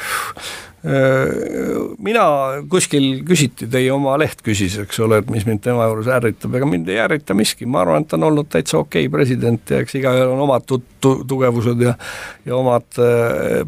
mina 0.84 2.24
kuskil 2.68 3.22
küsiti, 3.24 3.70
teie 3.72 3.88
oma 3.96 4.18
leht 4.20 4.42
küsis, 4.44 4.74
eks 4.82 4.98
ole, 5.06 5.22
et 5.22 5.30
mis 5.32 5.46
mind 5.48 5.62
tema 5.64 5.86
juures 5.88 6.10
ärritab, 6.12 6.58
ega 6.60 6.68
mind 6.68 6.92
ei 6.92 6.98
ärrita 7.00 7.32
miski, 7.40 7.64
ma 7.64 7.86
arvan, 7.86 8.04
et 8.04 8.12
ta 8.12 8.18
on 8.20 8.26
olnud 8.28 8.50
täitsa 8.52 8.82
okei 8.82 9.06
okay 9.08 9.14
president 9.14 9.72
ja 9.72 9.80
eks 9.80 9.96
igaühel 9.96 10.34
on 10.34 10.44
omad 10.44 10.68
tu-, 10.68 10.82
tu-, 11.00 11.22
tugevused 11.30 11.86
ja 11.88 11.96
ja 12.44 12.58
omad 12.58 13.00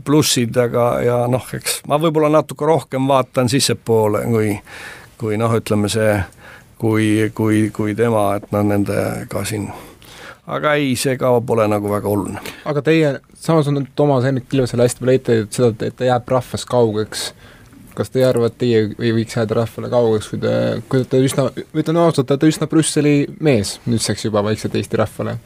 plussid, 0.03 0.60
aga, 0.60 0.89
ja 1.07 1.22
noh, 1.31 1.48
eks 1.55 1.86
ma 1.88 2.01
võib-olla 2.03 2.34
natuke 2.36 2.67
rohkem 2.67 3.07
vaatan 3.07 3.48
sissepoole, 3.53 4.25
kui 4.27 4.51
kui 5.17 5.38
noh, 5.39 5.53
ütleme 5.55 5.89
see, 5.91 6.15
kui, 6.81 7.31
kui, 7.36 7.69
kui 7.75 7.95
tema, 7.98 8.27
et 8.39 8.50
noh, 8.53 8.65
nendega 8.67 9.43
siin 9.48 9.69
aga 10.47 10.75
ei, 10.79 10.93
see 10.99 11.17
ka 11.17 11.31
pole 11.45 11.65
nagu 11.71 11.89
väga 11.91 12.11
oluline. 12.11 12.41
aga 12.69 12.83
teie, 12.85 13.15
samas 13.39 13.69
on 13.71 13.87
Toomas 13.95 14.27
Hendrik 14.27 14.53
Ilvesele 14.53 14.85
hästi 14.85 15.03
palju 15.03 15.19
ette 15.19 15.37
seda, 15.57 15.87
et 15.87 15.97
ta 15.97 16.07
jääb 16.09 16.29
rahvast 16.35 16.69
kaugeks, 16.69 17.25
kas 17.95 18.11
te 18.11 18.21
ei 18.21 18.27
arva, 18.27 18.51
et 18.51 18.57
teie 18.61 18.83
ei 18.91 19.13
võiks 19.15 19.37
jääda 19.37 19.61
rahvale 19.61 19.89
kaugeks, 19.93 20.29
kui 20.33 20.41
te, 20.43 20.53
kui 20.91 21.07
te 21.09 21.21
üsna, 21.23 21.47
ütlen 21.73 22.01
ausalt, 22.01 22.27
te 22.27 22.35
olete 22.35 22.51
üsna 22.51 22.69
Brüsseli 22.69 23.15
mees 23.39 23.79
nüüdseks 23.87 24.27
juba 24.27 24.43
vaikselt 24.45 24.77
Eesti 24.77 25.01
rahvale? 25.01 25.39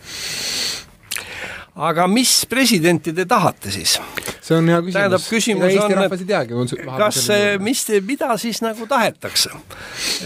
aga 1.79 2.09
mis 2.11 2.41
presidenti 2.49 3.13
te 3.15 3.23
tahate 3.29 3.71
siis? 3.71 3.99
See 4.49 4.57
on 4.57 4.69
hea 4.71 4.79
küsimus. 4.81 4.97
tähendab, 4.97 5.25
küsimus 5.29 5.69
Eesti 5.69 5.83
on, 5.85 6.03
ei 6.03 6.27
teagi, 6.29 6.57
kas, 6.97 7.21
mis, 7.61 7.83
mida 8.07 8.29
siis 8.41 8.61
nagu 8.65 8.87
tahetakse? 8.89 9.53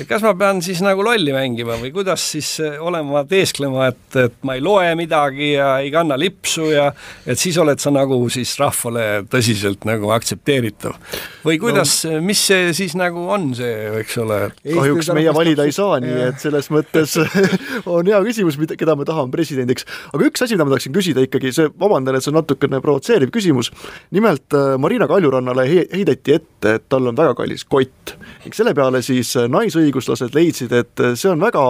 kas 0.09 0.23
ma 0.23 0.33
pean 0.39 0.61
siis 0.65 0.81
nagu 0.85 1.03
lolli 1.05 1.35
mängima 1.35 1.77
või 1.81 1.91
kuidas 1.95 2.23
siis 2.35 2.55
olema, 2.63 3.25
teesklema, 3.29 3.89
et, 3.91 4.19
et 4.23 4.37
ma 4.47 4.57
ei 4.57 4.63
loe 4.63 4.93
midagi 4.99 5.53
ja 5.57 5.75
ei 5.83 5.91
kanna 5.93 6.17
lipsu 6.19 6.69
ja 6.71 6.89
et 7.27 7.39
siis 7.39 7.57
oled 7.61 7.81
sa 7.83 7.91
nagu 7.93 8.17
siis 8.33 8.55
rahvale 8.61 9.25
tõsiselt 9.31 9.87
nagu 9.89 10.13
aktsepteeritav? 10.15 10.95
või 11.43 11.59
kuidas 11.61 11.99
no,, 12.07 12.21
mis 12.23 12.41
see 12.47 12.71
siis 12.75 12.95
nagu 12.99 13.25
on 13.33 13.51
see, 13.57 13.75
eks 13.99 14.17
ole? 14.23 14.39
kahjuks 14.63 15.11
meie 15.17 15.33
valida 15.35 15.67
ei 15.67 15.75
saa, 15.75 15.99
nii 16.03 16.27
et 16.29 16.39
selles 16.43 16.69
mõttes 16.73 17.17
on 17.97 18.07
hea 18.07 18.21
küsimus, 18.29 18.57
mida, 18.61 18.77
keda 18.79 18.95
me 18.99 19.07
tahame 19.07 19.33
presidendiks. 19.33 19.87
aga 20.13 20.29
üks 20.29 20.45
asi, 20.45 20.55
mida 20.55 20.67
ma 20.67 20.75
tahaksin 20.75 20.95
küsida 20.95 21.25
ikkagi, 21.25 21.51
see, 21.55 21.71
vabandan, 21.79 22.17
et 22.17 22.25
see 22.25 22.31
on 22.31 22.39
natukene 22.39 22.79
provotseeriv 22.83 23.33
küsimus, 23.33 23.73
nimelt 24.13 24.53
äh, 24.53 24.77
Marina 24.77 25.07
Kaljurannale 25.07 25.65
heideti 25.69 26.37
ette, 26.37 26.75
et 26.77 26.85
tal 26.89 27.09
on 27.09 27.17
väga 27.17 27.33
kallis 27.37 27.65
kott 27.65 28.13
ning 28.43 28.55
selle 28.55 28.75
peale 28.77 29.01
siis 29.05 29.33
äh, 29.39 29.49
naisõiguslased 29.51 30.35
leidsid, 30.37 30.73
et 30.77 31.03
äh, 31.03 31.15
see 31.19 31.31
on 31.31 31.41
väga 31.41 31.63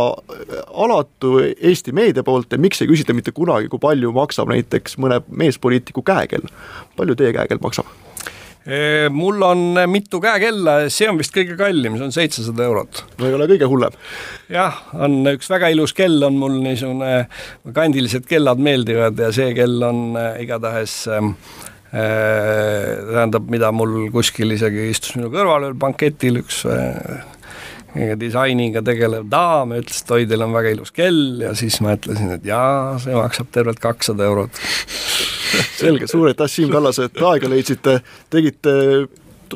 alatu 0.84 1.38
Eesti 1.44 1.96
meedia 1.96 2.26
poolt 2.28 2.52
ja 2.54 2.62
miks 2.62 2.84
ei 2.84 2.92
küsita 2.92 3.16
mitte 3.16 3.32
kunagi, 3.36 3.72
kui 3.72 3.82
palju 3.82 4.12
maksab 4.16 4.52
näiteks 4.52 5.00
mõne 5.00 5.22
meespoliitiku 5.30 6.04
käekell. 6.06 6.50
palju 6.98 7.16
teie 7.20 7.36
käekell 7.36 7.64
maksab? 7.64 7.88
mul 9.12 9.42
on 9.44 9.76
mitu 9.92 10.22
käekella, 10.24 10.86
see 10.88 11.10
on 11.12 11.18
vist 11.20 11.34
kõige 11.36 11.58
kallim, 11.60 11.98
see 11.98 12.06
on 12.06 12.14
seitsesada 12.16 12.64
eurot. 12.64 13.02
no 13.20 13.28
ei 13.28 13.36
ole 13.36 13.48
kõige 13.52 13.68
hullem. 13.68 13.98
jah, 14.52 14.78
on 14.96 15.18
üks 15.34 15.52
väga 15.52 15.72
ilus 15.76 15.92
kell 15.96 16.24
on 16.24 16.40
mul 16.40 16.56
niisugune, 16.64 17.26
kandilised 17.76 18.24
kellad 18.28 18.64
meeldivad 18.64 19.20
ja 19.20 19.34
see 19.36 19.52
kell 19.58 19.84
on 19.84 20.16
igatahes 20.40 20.96
äh, 21.12 21.28
tähendab, 21.94 23.46
mida 23.54 23.70
mul 23.76 24.08
kuskil 24.14 24.56
isegi 24.56 24.90
istus 24.90 25.14
minu 25.14 25.30
kõrval 25.34 25.68
ühel 25.68 25.78
banketil 25.78 26.40
üks 26.42 26.64
äh, 26.66 27.22
disainiga 28.18 28.82
tegelev 28.86 29.28
daam 29.30 29.76
ja 29.76 29.82
ütles, 29.84 30.02
et 30.02 30.14
oi, 30.16 30.26
teil 30.30 30.46
on 30.46 30.56
väga 30.56 30.74
ilus 30.74 30.94
kell 30.96 31.44
ja 31.44 31.54
siis 31.58 31.78
ma 31.86 31.94
ütlesin, 31.98 32.32
et 32.34 32.48
jaa, 32.48 32.98
see 33.04 33.14
maksab 33.14 33.52
tervelt 33.54 33.82
kakssada 33.84 34.26
eurot 34.26 34.58
selge, 35.82 36.10
suur 36.10 36.32
aitäh, 36.32 36.50
Siim 36.50 36.74
Kallas, 36.74 37.00
et 37.04 37.22
aega 37.22 37.52
leidsite, 37.52 38.00
tegite 38.34 38.74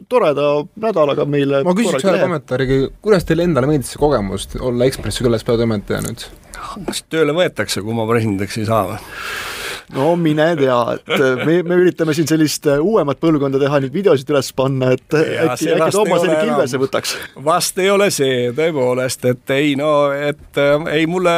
toreda 0.06 0.50
nädalaga 0.78 1.26
meile 1.26 1.64
ma 1.66 1.74
küsiks 1.78 2.06
ühe 2.06 2.22
kommentaari, 2.22 2.82
kuidas 3.02 3.26
teile 3.26 3.48
endale 3.50 3.70
meeldis 3.72 3.96
see 3.96 4.02
kogemus, 4.02 4.46
olla 4.62 4.86
Ekspressi 4.86 5.26
külaspeatoimetaja 5.26 6.06
nüüd? 6.06 6.28
kas 6.86 7.02
tööle 7.10 7.34
võetakse, 7.38 7.82
kui 7.82 7.98
ma 7.98 8.06
presidendiks 8.10 8.62
ei 8.62 8.70
saa 8.70 8.86
või? 8.92 9.02
No 9.96 10.16
mine 10.20 10.48
tea, 10.60 10.78
et 10.98 11.46
me, 11.46 11.62
me 11.64 11.78
üritame 11.80 12.14
siin 12.16 12.28
sellist 12.28 12.68
äh, 12.68 12.82
uuemat 12.84 13.20
põlvkonda 13.24 13.60
teha, 13.62 13.80
neid 13.84 13.94
videosid 13.96 14.30
üles 14.34 14.50
panna, 14.58 14.92
et 14.98 15.16
ja, 15.16 15.48
äkki, 15.54 15.70
äkki 15.76 15.90
Toomas 15.96 16.24
selle 16.26 16.40
kilvese 16.42 16.82
võtaks. 16.82 17.16
vast 17.46 17.80
ei 17.80 17.90
ole 17.94 18.10
see 18.14 18.52
tõepoolest, 18.58 19.28
et 19.32 19.56
ei 19.56 19.76
no, 19.80 19.92
et 20.12 20.62
äh, 20.62 20.88
ei, 20.98 21.08
mulle 21.10 21.34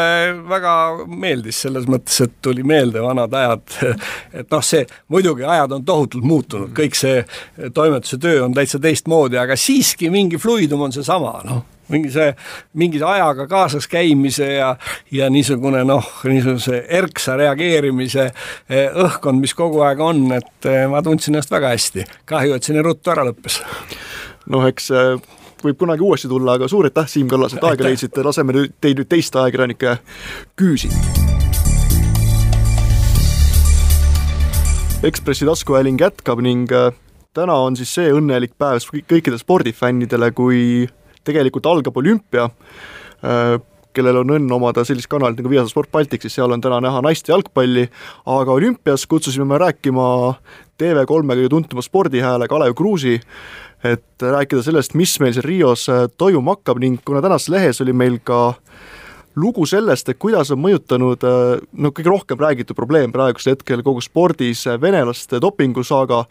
väga 0.50 0.76
meeldis 1.06 1.62
selles 1.68 1.86
mõttes, 1.90 2.20
et 2.26 2.38
tuli 2.46 2.66
meelde 2.66 3.04
vanad 3.06 3.34
ajad, 3.42 3.66
et 4.42 4.50
noh, 4.50 4.66
see 4.66 4.86
muidugi 5.14 5.46
ajad 5.46 5.78
on 5.78 5.86
tohutult 5.86 6.26
muutunud, 6.26 6.74
kõik 6.78 6.98
see 6.98 7.22
toimetuse 7.76 8.18
töö 8.22 8.46
on 8.48 8.58
täitsa 8.58 8.82
teistmoodi, 8.82 9.38
aga 9.42 9.58
siiski 9.60 10.10
mingi 10.14 10.42
fluidum 10.42 10.88
on 10.90 10.96
seesama, 10.96 11.42
noh 11.46 11.68
mingi 11.90 12.12
see, 12.14 12.34
mingi 12.80 13.02
ajaga 13.04 13.48
kaasas 13.50 13.88
käimise 13.90 14.48
ja, 14.54 14.74
ja 15.12 15.30
niisugune 15.30 15.84
noh, 15.88 16.06
niisuguse 16.30 16.84
erksa 17.00 17.38
reageerimise 17.40 18.30
eh, 18.70 19.00
õhkkond, 19.06 19.42
mis 19.42 19.56
kogu 19.58 19.84
aeg 19.86 20.02
on, 20.04 20.28
et 20.38 20.70
eh, 20.70 20.86
ma 20.90 21.02
tundsin 21.06 21.36
ennast 21.36 21.52
väga 21.54 21.74
hästi. 21.74 22.06
kahju, 22.30 22.56
et 22.56 22.66
see 22.66 22.78
nii 22.78 22.86
ruttu 22.86 23.14
ära 23.14 23.26
lõppes. 23.28 23.62
noh, 24.54 24.68
eks 24.70 24.92
eh, 24.94 25.16
võib 25.64 25.80
kunagi 25.82 26.06
uuesti 26.06 26.30
tulla, 26.32 26.58
aga 26.60 26.70
suur 26.72 26.90
aitäh, 26.90 27.10
Siim 27.10 27.28
Kallas, 27.32 27.58
et 27.58 27.66
aega 27.66 27.88
leidsite, 27.88 28.24
laseme 28.26 28.56
nüüd 28.56 28.78
teid 28.82 29.02
nüüd 29.02 29.10
teiste 29.10 29.42
ajakirjanike 29.42 29.98
küüsi. 30.60 30.94
Ekspressi 35.00 35.46
taskuhääling 35.48 36.02
jätkab 36.02 36.42
ning 36.44 36.68
täna 37.34 37.56
on 37.64 37.78
siis 37.80 37.92
see 37.96 38.10
õnnelik 38.12 38.58
päev 38.60 38.84
kõikidele 39.08 39.40
spordifännidele, 39.40 40.32
kui 40.36 40.90
tegelikult 41.28 41.68
algab 41.70 41.98
olümpia, 41.98 42.50
äh, 43.24 43.58
kellel 43.94 44.22
on 44.22 44.36
õnn 44.38 44.52
omada 44.54 44.84
sellist 44.86 45.10
kanalit 45.10 45.40
nagu 45.40 45.52
Viasat 45.52 45.74
Sport 45.74 45.92
Baltic, 45.92 46.24
siis 46.24 46.38
seal 46.38 46.54
on 46.54 46.62
täna 46.62 46.80
näha 46.84 47.02
naiste 47.04 47.34
jalgpalli, 47.34 47.88
aga 48.30 48.54
olümpias 48.54 49.08
kutsusime 49.10 49.48
me 49.50 49.60
rääkima 49.60 50.06
TV3 50.80 51.34
kõige 51.34 51.50
tuntuma 51.52 51.84
spordihääle 51.84 52.48
Kalev 52.48 52.78
Kruusi, 52.78 53.18
et 53.84 54.24
rääkida 54.24 54.62
sellest, 54.64 54.96
mis 55.00 55.18
meil 55.24 55.34
seal 55.36 55.48
Rios 55.48 55.90
äh, 55.90 56.08
toimuma 56.18 56.58
hakkab 56.58 56.82
ning 56.84 57.02
kuna 57.06 57.24
tänases 57.26 57.52
lehes 57.52 57.82
oli 57.82 57.96
meil 57.96 58.20
ka 58.24 58.42
äh, 58.54 58.99
lugu 59.40 59.66
sellest, 59.70 60.10
et 60.10 60.20
kuidas 60.20 60.52
on 60.54 60.62
mõjutanud 60.62 61.24
äh, 61.28 61.62
no 61.84 61.92
kõige 61.96 62.12
rohkem 62.12 62.40
räägitud 62.40 62.78
probleem 62.78 63.14
praegusel 63.16 63.56
hetkel 63.56 63.84
kogu 63.86 64.04
spordis 64.04 64.66
äh, 64.68 64.80
venelaste 64.82 65.40
dopingusaaga, 65.42 66.24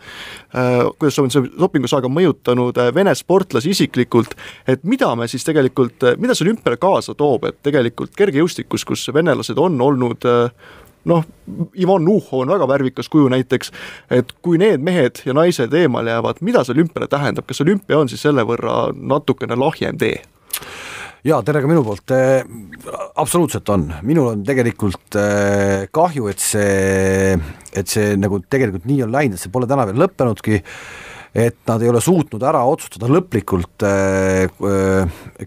äh, 0.55 0.81
kuidas 0.99 1.21
on 1.23 1.33
see 1.33 1.47
dopingusaaga 1.59 2.11
mõjutanud 2.13 2.83
Vene 2.95 3.15
sportlasi 3.17 3.73
isiklikult, 3.75 4.35
et 4.69 4.85
mida 4.89 5.11
me 5.19 5.29
siis 5.29 5.45
tegelikult, 5.47 6.05
mida 6.21 6.37
see 6.37 6.47
olümpiale 6.47 6.79
kaasa 6.81 7.15
toob, 7.19 7.49
et 7.49 7.59
tegelikult 7.67 8.15
kergejõustikus, 8.19 8.85
kus 8.89 9.09
venelased 9.15 9.59
on 9.59 9.81
olnud 9.83 10.27
noh, 11.09 11.25
Ivan 11.79 12.05
Nuhov 12.05 12.43
on 12.43 12.53
väga 12.53 12.69
värvikas 12.69 13.09
kuju 13.09 13.29
näiteks, 13.33 13.73
et 14.11 14.33
kui 14.43 14.59
need 14.61 14.83
mehed 14.85 15.23
ja 15.27 15.35
naised 15.37 15.75
eemale 15.75 16.13
jäävad, 16.15 16.43
mida 16.45 16.65
see 16.65 16.77
olümpiale 16.77 17.09
tähendab, 17.11 17.49
kas 17.49 17.63
olümpia 17.65 17.99
on 17.99 18.11
siis 18.11 18.23
selle 18.27 18.45
võrra 18.49 18.89
natukene 18.95 19.57
lahjem 19.59 19.99
tee? 20.01 20.21
Jaa, 21.27 21.41
tere 21.47 21.63
ka 21.63 21.71
minu 21.71 21.83
poolt. 21.87 22.15
Äh,, 22.15 22.47
absoluutselt 23.19 23.69
on, 23.75 23.89
minul 24.07 24.33
on 24.35 24.47
tegelikult 24.47 25.19
äh, 25.19 25.89
kahju, 25.95 26.31
et 26.31 26.43
see, 26.43 27.35
et 27.75 27.91
see 27.91 28.15
nagu 28.21 28.41
tegelikult 28.47 28.89
nii 28.89 29.05
on 29.07 29.15
läinud, 29.15 29.39
et 29.39 29.43
see 29.43 29.55
pole 29.55 29.69
täna 29.71 29.89
veel 29.89 29.99
lõppenudki, 30.05 30.63
et 31.39 31.59
nad 31.69 31.83
ei 31.85 31.91
ole 31.91 32.01
suutnud 32.03 32.43
ära 32.49 32.63
otsustada 32.67 33.11
lõplikult 33.11 33.85
äh,, 33.87 34.47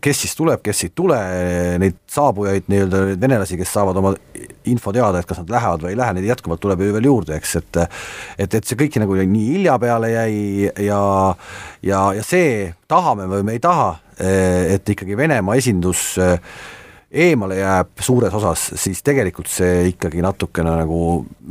kes 0.03 0.25
siis 0.25 0.35
tuleb, 0.37 0.61
kes 0.65 0.85
ei 0.85 0.93
tule, 0.95 1.17
neid 1.81 1.97
saabujaid 2.11 2.67
nii-öelda, 2.71 3.05
neid 3.13 3.23
venelasi, 3.23 3.57
kes 3.59 3.73
saavad 3.79 3.97
oma 4.03 4.13
info 4.69 4.93
teada, 4.93 5.23
et 5.23 5.29
kas 5.29 5.41
nad 5.41 5.55
lähevad 5.55 5.87
või 5.87 5.95
ei 5.95 5.99
lähe, 6.03 6.17
neid 6.17 6.29
jätkuvalt 6.33 6.61
tuleb 6.61 6.83
ju 6.83 6.93
veel 6.97 7.09
juurde, 7.09 7.39
eks, 7.39 7.57
et 7.63 7.81
et, 7.81 8.59
et 8.59 8.61
see 8.61 8.77
kõik 8.79 8.99
nagu 9.01 9.17
nii 9.23 9.49
hilja 9.55 9.79
peale 9.81 10.11
jäi 10.13 10.69
ja 10.85 11.01
ja, 11.81 12.05
ja 12.19 12.23
see, 12.27 12.73
tahame 12.91 13.31
või 13.31 13.47
me 13.47 13.57
ei 13.57 13.63
taha, 13.63 13.95
et 14.21 14.93
ikkagi 14.93 15.17
Venemaa 15.17 15.57
esindus 15.59 16.17
eh, 16.21 16.37
eemale 17.11 17.59
jääb 17.59 17.99
suures 17.99 18.33
osas, 18.33 18.69
siis 18.79 19.01
tegelikult 19.03 19.49
see 19.51 19.89
ikkagi 19.91 20.23
natukene 20.23 20.77
nagu 20.83 21.01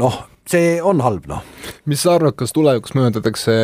noh, 0.01 0.21
see 0.49 0.81
on 0.83 1.01
halb, 1.05 1.27
noh. 1.31 1.45
mis 1.89 2.03
sa 2.05 2.17
arvad, 2.17 2.35
kas 2.39 2.55
tulevikus 2.57 2.95
möödatakse 2.97 3.55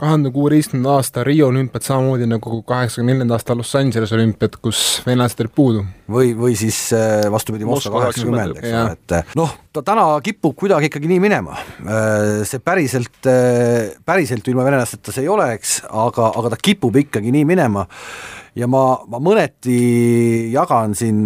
kahe 0.00 0.08
tuhande 0.08 0.30
kuueteistkümnenda 0.32 0.94
aasta 0.96 1.24
Rio 1.24 1.50
olümpiat 1.50 1.84
samamoodi 1.84 2.24
nagu 2.30 2.62
kaheksakümne 2.64 3.12
neljanda 3.12 3.36
aasta 3.36 3.56
Los 3.56 3.74
Angeles 3.76 4.12
olümpiat, 4.16 4.56
kus 4.64 5.02
venelased 5.06 5.42
olid 5.44 5.54
puudu? 5.56 5.84
või, 6.10 6.32
või 6.36 6.56
siis 6.58 6.78
äh, 6.96 7.26
vastupidi, 7.32 7.68
Moskva 7.68 8.06
kaheksakümmend, 8.06 8.56
eks 8.62 8.70
ole, 8.70 8.96
et 8.96 9.16
äh, 9.18 9.34
noh, 9.38 9.52
ta 9.76 9.84
täna 9.86 10.06
kipub 10.24 10.56
kuidagi 10.58 10.88
ikkagi 10.90 11.10
nii 11.10 11.20
minema. 11.22 11.58
Äh, 11.84 12.40
see 12.48 12.62
päriselt, 12.64 13.20
päriselt 14.06 14.48
ilma 14.48 14.64
venelasteta 14.66 15.14
see 15.14 15.26
ei 15.26 15.32
ole, 15.32 15.52
eks, 15.58 15.80
aga, 15.90 16.32
aga 16.40 16.54
ta 16.54 16.60
kipub 16.70 16.96
ikkagi 17.04 17.34
nii 17.34 17.46
minema 17.52 17.84
ja 18.58 18.66
ma, 18.70 18.82
ma 19.10 19.20
mõneti 19.22 20.50
jagan 20.52 20.94
siin 20.98 21.22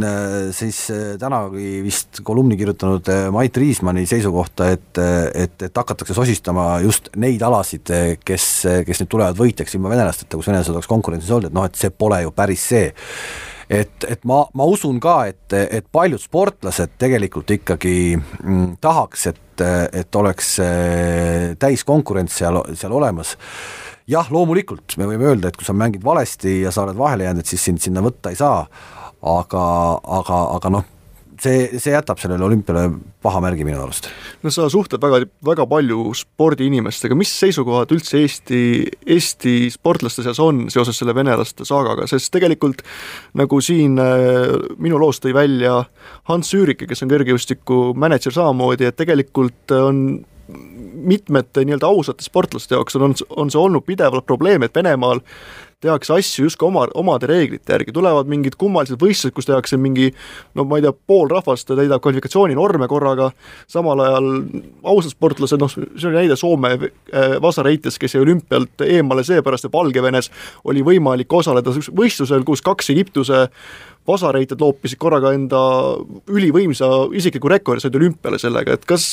siis 0.54 0.80
tänagi 1.20 1.80
vist 1.84 2.20
kolumni 2.26 2.58
kirjutanud 2.60 3.08
Mait 3.34 3.56
Riismanni 3.56 4.04
seisukohta, 4.08 4.68
et, 4.74 5.00
et, 5.34 5.56
et 5.68 5.80
hakatakse 5.82 6.16
sosistama 6.16 6.68
just 6.84 7.10
neid 7.20 7.42
alasid, 7.46 7.90
kes, 8.24 8.50
kes 8.86 9.02
nüüd 9.02 9.12
tulevad 9.16 9.40
võitjaks 9.40 9.78
ilma 9.78 9.92
venelasteta, 9.94 10.36
kus 10.36 10.50
venelased 10.52 10.74
oleks 10.74 10.90
konkurentsis 10.90 11.32
olnud, 11.32 11.50
et 11.50 11.56
noh, 11.56 11.66
et 11.68 11.80
see 11.80 11.92
pole 11.94 12.22
ju 12.24 12.34
päris 12.36 12.68
see. 12.74 12.92
Et, 13.70 14.04
et 14.08 14.24
ma, 14.28 14.42
ma 14.52 14.66
usun 14.68 14.98
ka, 15.00 15.22
et, 15.30 15.54
et 15.56 15.86
paljud 15.92 16.20
sportlased 16.20 16.98
tegelikult 17.00 17.54
ikkagi 17.56 17.96
mm, 18.18 18.76
tahaks, 18.84 19.26
et, 19.32 19.64
et 19.64 20.20
oleks 20.20 20.50
äh, 20.60 21.54
täiskonkurents 21.60 22.42
seal, 22.42 22.60
seal 22.76 22.92
olemas 22.92 23.34
jah, 24.10 24.32
loomulikult. 24.32 24.96
Me 25.00 25.08
võime 25.08 25.30
öelda, 25.30 25.50
et 25.50 25.58
kui 25.58 25.66
sa 25.66 25.76
mängid 25.76 26.04
valesti 26.04 26.60
ja 26.64 26.72
sa 26.74 26.84
oled 26.84 26.98
vahele 26.98 27.28
jäänud, 27.28 27.44
et 27.44 27.54
siis 27.54 27.64
sind 27.70 27.82
sinna 27.84 28.04
võtta 28.04 28.32
ei 28.32 28.40
saa, 28.40 28.64
aga, 29.24 29.64
aga, 30.18 30.40
aga 30.58 30.72
noh, 30.74 30.90
see, 31.40 31.78
see 31.80 31.94
jätab 31.94 32.20
sellele 32.20 32.44
olümpiale 32.46 32.84
paha 33.24 33.40
märgi 33.44 33.64
minu 33.66 33.80
arust. 33.82 34.08
no 34.44 34.52
sa 34.52 34.66
suhtled 34.72 35.02
väga, 35.02 35.24
väga 35.46 35.66
palju 35.70 36.12
spordiinimestega, 36.18 37.16
mis 37.18 37.32
seisukohad 37.40 37.92
üldse 37.96 38.20
Eesti, 38.20 38.60
Eesti 39.16 39.54
sportlaste 39.74 40.24
seas 40.26 40.40
on 40.42 40.66
seoses 40.72 41.00
selle 41.00 41.16
venelaste 41.16 41.66
saagaga, 41.68 42.08
sest 42.10 42.32
tegelikult 42.34 42.84
nagu 43.40 43.60
siin 43.64 43.98
äh, 44.02 44.52
minu 44.78 45.00
loos 45.00 45.22
tõi 45.24 45.34
välja 45.36 45.80
Hans 46.30 46.52
Üürike, 46.56 46.88
kes 46.90 47.04
on 47.04 47.12
kergejõustiku 47.12 47.80
mänedžer 47.98 48.36
samamoodi, 48.36 48.88
et 48.88 49.00
tegelikult 49.00 49.74
on 49.80 50.04
mitmete 50.94 51.64
nii-öelda 51.64 51.90
ausate 51.90 52.24
sportlaste 52.24 52.74
jaoks 52.74 52.96
on, 52.96 53.14
on 53.36 53.50
see 53.50 53.60
olnud 53.60 53.84
pidevalt 53.86 54.26
probleem, 54.26 54.62
et 54.62 54.74
Venemaal 54.74 55.22
tehakse 55.84 56.14
asju 56.14 56.46
justkui 56.48 56.68
oma, 56.68 56.86
omade 56.96 57.28
reeglite 57.28 57.74
järgi, 57.74 57.92
tulevad 57.92 58.28
mingid 58.30 58.56
kummalised 58.60 59.00
võistlused, 59.00 59.34
kus 59.36 59.48
tehakse 59.48 59.78
mingi 59.80 60.10
no 60.56 60.64
ma 60.68 60.78
ei 60.78 60.86
tea, 60.86 60.94
pool 60.94 61.28
rahvast 61.32 61.68
täidab 61.68 62.02
kvalifikatsiooninorme 62.04 62.88
korraga, 62.90 63.30
samal 63.70 64.00
ajal 64.04 64.30
ausad 64.94 65.14
sportlased, 65.14 65.60
noh, 65.60 65.72
see 65.72 66.08
oli 66.08 66.22
näide 66.22 66.38
Soome 66.40 66.74
äh, 66.78 67.36
vasareites, 67.42 67.98
kes 68.00 68.16
jäi 68.16 68.24
olümpialt 68.24 68.86
eemale 68.86 69.26
seepärast, 69.26 69.68
et 69.68 69.74
Valgevenes 69.74 70.30
oli 70.64 70.84
võimalik 70.86 71.32
osaleda 71.40 71.74
võistlusel, 71.74 72.46
kus 72.48 72.64
kaks 72.64 72.94
Egiptuse 72.94 73.46
vasareited 74.08 74.60
loopisid 74.60 75.00
korraga 75.00 75.32
enda 75.36 75.60
ülivõimsa 76.28 76.88
isikliku 77.16 77.50
rekordi, 77.52 77.84
said 77.84 77.96
olümpiale 77.96 78.40
sellega, 78.40 78.76
et 78.76 78.84
kas 78.88 79.06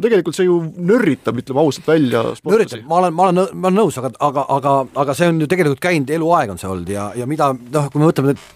tegelikult 0.00 0.38
see 0.38 0.48
ju 0.48 0.60
nörritab, 0.76 1.40
ütleme 1.42 1.62
ausalt 1.62 1.88
välja 1.90 2.22
nörritab, 2.40 2.84
ma 2.88 3.00
olen, 3.02 3.16
ma 3.16 3.28
olen, 3.28 3.42
ma 3.52 3.70
olen 3.70 3.80
nõus, 3.82 3.98
aga, 4.00 4.12
aga, 4.28 4.46
aga, 4.56 4.76
aga 5.04 5.16
see 5.18 5.28
on 5.32 5.42
ju 5.44 5.50
tegelikult 5.52 5.82
käinud, 5.84 6.12
eluaeg 6.16 6.54
on 6.54 6.62
see 6.62 6.70
olnud 6.70 6.92
ja, 6.92 7.10
ja 7.18 7.28
mida 7.28 7.52
noh, 7.52 7.90
kui 7.92 8.02
me 8.02 8.08
võtame 8.08 8.32
nüüd 8.32 8.46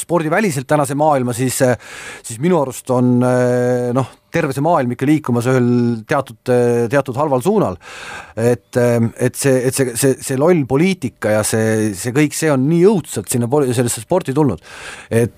spordiväliselt 0.00 0.68
tänase 0.68 0.96
maailma, 0.96 1.34
siis, 1.36 1.58
siis 2.24 2.40
minu 2.40 2.60
arust 2.60 2.90
on 2.96 3.18
noh, 3.20 4.14
terve 4.32 4.54
see 4.56 4.64
maailm 4.64 4.94
ikka 4.94 5.08
liikumas 5.08 5.48
ühel 5.50 5.70
teatud, 6.08 6.40
teatud 6.92 7.20
halval 7.20 7.44
suunal. 7.44 7.78
et, 8.36 8.76
et 8.76 9.36
see, 9.36 9.56
et 9.68 9.76
see, 9.76 9.94
see, 9.98 10.16
see 10.22 10.40
loll 10.40 10.64
poliitika 10.70 11.36
ja 11.38 11.44
see, 11.46 11.92
see 11.98 12.14
kõik 12.16 12.36
see 12.36 12.52
on 12.52 12.66
nii 12.70 12.86
õudselt 12.90 13.30
sinna 13.30 13.50
sellesse 13.74 14.02
sporti 14.04 14.34
tulnud, 14.36 14.62
et 15.10 15.36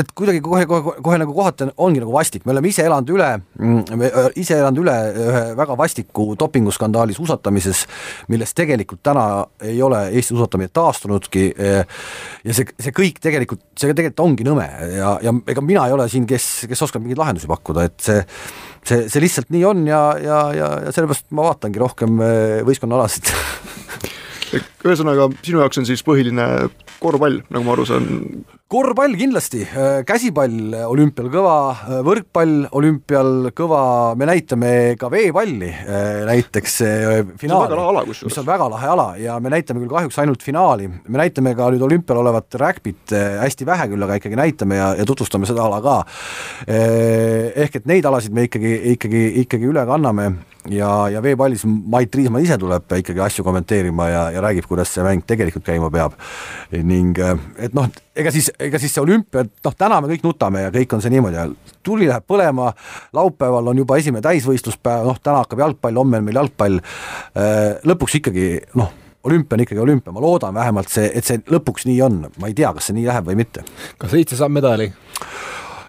et 0.00 0.10
kuidagi 0.16 0.40
kohe, 0.44 0.64
kohe, 0.66 0.96
kohe 1.04 1.18
nagu 1.20 1.34
kohati 1.36 1.68
ongi 1.82 2.02
nagu 2.02 2.14
vastik, 2.14 2.44
me 2.46 2.54
oleme 2.54 2.70
ise 2.70 2.84
elanud 2.86 3.12
üle, 3.14 3.28
mm, 3.60 4.04
ise 4.42 4.58
elanud 4.58 4.82
üle 4.82 4.96
ühe 5.26 5.42
väga 5.58 5.76
vastiku 5.78 6.28
dopinguskandaali 6.38 7.16
suusatamises, 7.16 7.84
millest 8.32 8.56
tegelikult 8.58 9.02
täna 9.06 9.26
ei 9.62 9.80
ole 9.82 10.06
Eesti 10.10 10.34
suusatamine 10.34 10.72
taastunudki 10.74 11.48
ja 11.56 12.54
see, 12.56 12.66
see 12.80 12.94
kõik 12.96 13.20
tegelikult, 13.22 13.62
see 13.78 13.92
tegelikult 13.92 14.24
ongi 14.26 14.46
nõme. 14.46 14.66
Ja, 14.96 15.16
ja 15.22 15.34
ega 15.46 15.64
mina 15.64 15.86
ei 15.86 15.94
ole 15.96 16.08
siin, 16.12 16.26
kes, 16.28 16.66
kes 16.70 16.86
oskab 16.88 17.04
mingeid 17.04 17.20
lahendusi 17.20 17.50
pakkuda, 17.50 17.86
et 17.90 18.00
see 18.02 18.22
see, 18.86 19.06
see 19.10 19.22
lihtsalt 19.22 19.50
nii 19.54 19.64
on 19.66 19.86
ja, 19.88 20.02
ja, 20.22 20.40
ja, 20.54 20.70
ja 20.86 20.94
sellepärast 20.94 21.28
ma 21.34 21.48
vaatangi 21.48 21.82
rohkem 21.82 22.20
eh, 22.22 22.60
võistkonnaalasid 22.66 23.32
ühesõnaga, 24.90 25.30
sinu 25.46 25.62
jaoks 25.62 25.82
on 25.82 25.88
siis 25.88 26.04
põhiline 26.06 26.46
korvpall, 27.00 27.42
nagu 27.50 27.66
ma 27.66 27.74
aru 27.76 27.86
saan? 27.88 28.06
korvpall 28.66 29.14
kindlasti, 29.14 29.60
äh, 29.62 30.00
käsipall 30.06 30.74
olümpial 30.88 31.28
kõva, 31.30 31.58
äh, 31.70 32.00
võrkpall 32.02 32.64
olümpial 32.74 33.52
kõva, 33.54 34.16
me 34.18 34.26
näitame 34.26 34.70
ka 34.98 35.06
veepalli 35.12 35.68
äh, 35.70 36.24
näiteks 36.26 36.80
finaali, 37.38 38.08
mis 38.10 38.38
on 38.42 38.48
väga 38.48 38.66
lahe 38.72 38.88
ala. 38.90 39.06
Ja 39.22 39.38
me 39.38 39.52
näitame 39.54 39.84
küll 39.84 39.92
kahjuks 39.94 40.18
ainult 40.18 40.42
finaali, 40.42 40.88
me 40.90 41.22
näitame 41.22 41.54
ka 41.54 41.70
nüüd 41.70 41.84
olümpial 41.86 42.18
olevat 42.24 42.58
räkpit 42.58 43.14
hästi 43.14 43.68
vähe 43.68 43.86
küll, 43.92 44.02
aga 44.02 44.18
ikkagi 44.18 44.40
näitame 44.40 44.80
ja, 44.80 44.90
ja 44.98 45.06
tutvustame 45.06 45.46
seda 45.46 45.62
ala 45.68 45.78
ka. 45.84 45.96
ehk 46.66 47.78
et 47.78 47.86
neid 47.86 48.06
alasid 48.08 48.34
me 48.34 48.48
ikkagi, 48.50 48.74
ikkagi, 48.96 49.24
ikkagi 49.46 49.70
üle 49.70 49.86
kanname. 49.86 50.32
Ja, 50.66 51.06
ja 51.06 51.20
veepallis 51.22 51.62
Mait 51.66 52.10
Riismaa 52.10 52.42
ise 52.42 52.56
tuleb 52.58 52.90
ikkagi 52.98 53.20
asju 53.22 53.44
kommenteerima 53.46 54.08
ja, 54.10 54.22
ja 54.34 54.42
räägib, 54.42 54.66
kuidas 54.76 54.92
see 54.92 55.06
mäng 55.06 55.24
tegelikult 55.26 55.64
käima 55.66 55.90
peab. 55.90 56.12
ning 56.70 57.16
et 57.56 57.74
noh, 57.74 57.88
ega 58.16 58.32
siis, 58.34 58.50
ega 58.60 58.78
siis 58.82 58.92
see 58.94 59.02
olümpia, 59.02 59.46
noh 59.64 59.78
täna 59.78 60.00
me 60.02 60.10
kõik 60.12 60.26
nutame 60.26 60.66
ja 60.66 60.74
kõik 60.74 60.92
on 60.96 61.02
see 61.04 61.14
niimoodi, 61.14 61.48
tuli 61.86 62.10
läheb 62.10 62.26
põlema, 62.28 62.72
laupäeval 63.16 63.72
on 63.72 63.82
juba 63.84 63.98
esimene 64.00 64.24
täisvõistluspäev, 64.26 65.08
noh 65.08 65.18
täna 65.22 65.42
hakkab 65.44 65.64
jalgpall, 65.64 66.00
homme 66.02 66.20
on 66.20 66.28
meil 66.28 66.40
jalgpall, 66.42 66.80
lõpuks 67.86 68.20
ikkagi 68.20 68.48
noh, 68.76 68.92
olümpia 69.26 69.56
on 69.56 69.64
ikkagi 69.66 69.82
olümpia, 69.82 70.14
ma 70.14 70.22
loodan 70.22 70.54
vähemalt 70.54 70.92
see, 70.92 71.10
et 71.14 71.26
see 71.26 71.42
lõpuks 71.50 71.86
nii 71.88 72.00
on, 72.06 72.22
ma 72.40 72.50
ei 72.50 72.56
tea, 72.56 72.72
kas 72.76 72.90
see 72.90 72.98
nii 72.98 73.08
läheb 73.08 73.30
või 73.30 73.40
mitte. 73.42 73.64
kas 73.98 74.14
Eesti 74.14 74.38
saab 74.38 74.54
medali? 74.54 74.90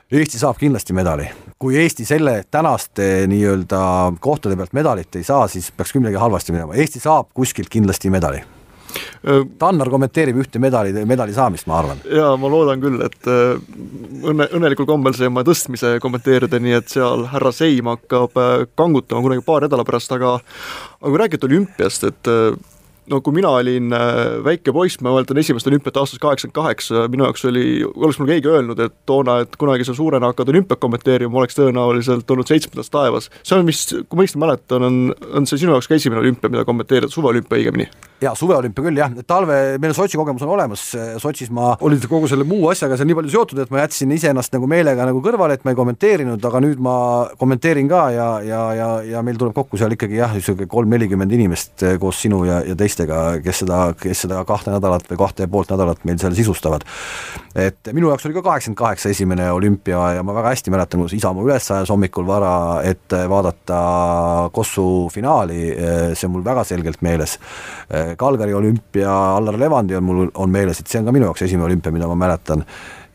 Eesti 0.08 0.40
saab 0.40 0.60
kindlasti 0.60 0.96
medali. 0.96 1.28
kui 1.60 1.78
Eesti 1.82 2.06
selle 2.06 2.44
tänaste 2.52 3.26
nii-öelda 3.28 3.80
kohtade 4.22 4.56
pealt 4.56 4.74
medalit 4.78 5.16
ei 5.16 5.24
saa, 5.26 5.48
siis 5.48 5.72
peaks 5.72 5.92
küll 5.92 6.06
midagi 6.06 6.22
halvasti 6.22 6.54
minema, 6.54 6.78
Eesti 6.78 7.02
saab 7.02 7.34
kuskilt 7.34 7.70
kindlasti 7.70 8.14
medali 8.14 8.44
Tannar 9.60 9.90
kommenteerib 9.92 10.38
ühte 10.44 10.62
medali, 10.62 10.94
medali 11.10 11.36
saamist, 11.36 11.68
ma 11.68 11.80
arvan. 11.82 12.00
jaa, 12.06 12.36
ma 12.40 12.52
loodan 12.52 12.82
küll, 12.84 13.02
et 13.06 13.28
õnne, 13.28 14.48
õnnelikul 14.56 14.88
kombel 14.90 15.18
sain 15.18 15.34
ma 15.34 15.44
tõstmise 15.48 15.98
kommenteerida, 16.04 16.62
nii 16.64 16.78
et 16.80 16.94
seal 16.94 17.28
härra 17.34 17.52
Seim 17.56 17.92
hakkab 17.92 18.38
kangutama 18.80 19.26
kunagi 19.26 19.46
paar 19.46 19.68
nädala 19.68 19.86
pärast, 19.88 20.14
aga 20.16 20.38
aga 20.38 21.12
kui 21.12 21.22
rääkida 21.22 21.48
olümpiast, 21.50 22.08
et 22.08 22.32
no 23.12 23.20
kui 23.24 23.36
mina 23.38 23.52
olin 23.60 23.94
väike 24.46 24.74
poiss, 24.76 25.00
ma 25.02 25.14
mäletan 25.16 25.40
esimest 25.42 25.68
olümpiat 25.70 26.00
aastast 26.02 26.22
kaheksakümmend 26.24 26.56
kaheksa, 26.58 27.06
minu 27.12 27.28
jaoks 27.28 27.46
oli, 27.50 27.68
oleks 27.88 28.20
mul 28.20 28.32
keegi 28.32 28.52
öelnud, 28.52 28.82
et 28.84 28.96
toona, 29.10 29.40
et 29.46 29.56
kunagi 29.60 29.88
sa 29.88 29.96
suurena 29.98 30.32
hakkad 30.32 30.52
olümpiat 30.54 30.82
kommenteerima, 30.84 31.32
ma 31.34 31.44
oleks 31.44 31.58
tõenäoliselt 31.60 32.36
olnud 32.36 32.52
seitsmendas 32.52 32.92
taevas. 32.94 33.32
see 33.44 33.58
on 33.58 33.68
vist, 33.70 33.96
kui 34.08 34.20
ma 34.20 34.26
õigesti 34.26 34.44
mäletan, 34.44 34.88
on, 34.90 35.00
on 35.40 35.50
see 35.50 35.64
sinu 35.64 35.76
jaoks 35.76 35.90
ka 35.90 36.00
esimene 36.00 36.24
olümpia, 36.24 36.52
mida 36.52 36.68
kommenteerida, 36.68 37.12
suveolümpia 37.14 37.62
õigemini? 37.62 37.90
Jaa, 38.22 38.34
suveolümpia 38.38 38.86
küll 38.88 38.98
jah, 38.98 39.14
talve, 39.30 39.56
meil 39.82 39.94
Sotši 39.94 40.18
kogemus 40.18 40.44
on 40.46 40.52
olemas, 40.56 40.84
Sotšis 41.22 41.52
ma 41.54 41.76
olin 41.86 42.02
kogu 42.10 42.30
selle 42.30 42.48
muu 42.48 42.66
asjaga 42.72 42.98
seal 42.98 43.10
nii 43.10 43.18
palju 43.20 43.34
seotud, 43.34 43.62
et 43.62 43.74
ma 43.74 43.84
jätsin 43.84 44.14
iseennast 44.16 44.54
nagu 44.56 44.70
meelega 44.70 45.06
nagu 45.06 45.22
kõrvale, 45.26 45.58
et 45.58 45.66
ma 45.68 45.74
ei 45.74 45.78
kommenteerinud, 45.78 46.42
aga 46.50 46.62
nüüd 46.64 46.82
ma 46.84 46.96
kommenteerin 47.38 47.90
ka 47.92 48.02
ja, 48.16 48.28
ja, 48.46 48.62
ja, 48.78 48.90
ja 49.06 49.22
meil 49.26 49.38
tuleb 49.38 49.54
kokku 49.58 49.78
seal 49.78 49.94
ikkagi 49.94 50.18
jah, 50.18 50.34
niisugune 50.34 50.70
kolm-nelikümmend 50.72 51.36
inimest 51.38 51.86
eh, 51.86 51.98
koos 52.02 52.22
sinu 52.24 52.42
ja, 52.48 52.64
ja 52.66 52.78
teistega, 52.80 53.22
kes 53.44 53.62
seda, 53.64 53.82
kes 54.00 54.26
seda 54.26 54.42
kahte 54.50 54.74
nädalat 54.74 55.06
või 55.12 55.22
kahte 55.22 55.46
ja 55.46 55.52
poolt 55.54 55.74
nädalat 55.74 56.02
meil 56.08 56.18
seal 56.22 56.34
sisustavad. 56.38 56.86
et 57.58 57.94
minu 57.94 58.10
jaoks 58.10 58.26
oli 58.26 58.38
ka 58.38 58.46
kaheksakümmend 58.50 58.82
kaheksa 58.82 59.14
esimene 59.14 59.52
olümpia 59.54 60.02
ja 60.18 60.26
ma 60.26 60.34
väga 60.38 60.56
hästi 60.56 60.74
mäletan, 60.74 61.04
kuidas 61.04 61.18
isa 61.18 61.34
mu 61.34 61.46
üles 61.46 61.70
ajas 61.74 61.94
hommikul 61.94 62.26
vara, 62.26 62.82
et 62.86 63.14
vaadata 63.30 64.50
Kossu 64.54 65.08
finaali, 65.14 65.62
eh, 65.70 66.02
see 66.18 66.26
on 66.26 66.38
mul 66.38 66.46
väga 66.46 66.66
selgelt 66.66 67.06
meeles 67.06 67.38
Kalgari 68.20 68.56
olümpia, 68.56 69.10
Allar 69.38 69.58
Levandi 69.60 69.98
on 69.98 70.06
mul, 70.08 70.30
on 70.36 70.54
meeles, 70.54 70.80
et 70.82 70.88
see 70.88 71.02
on 71.02 71.10
ka 71.10 71.16
minu 71.16 71.28
jaoks 71.28 71.44
esimene 71.48 71.68
olümpia, 71.68 71.94
mida 71.96 72.08
ma 72.10 72.16
mäletan. 72.20 72.64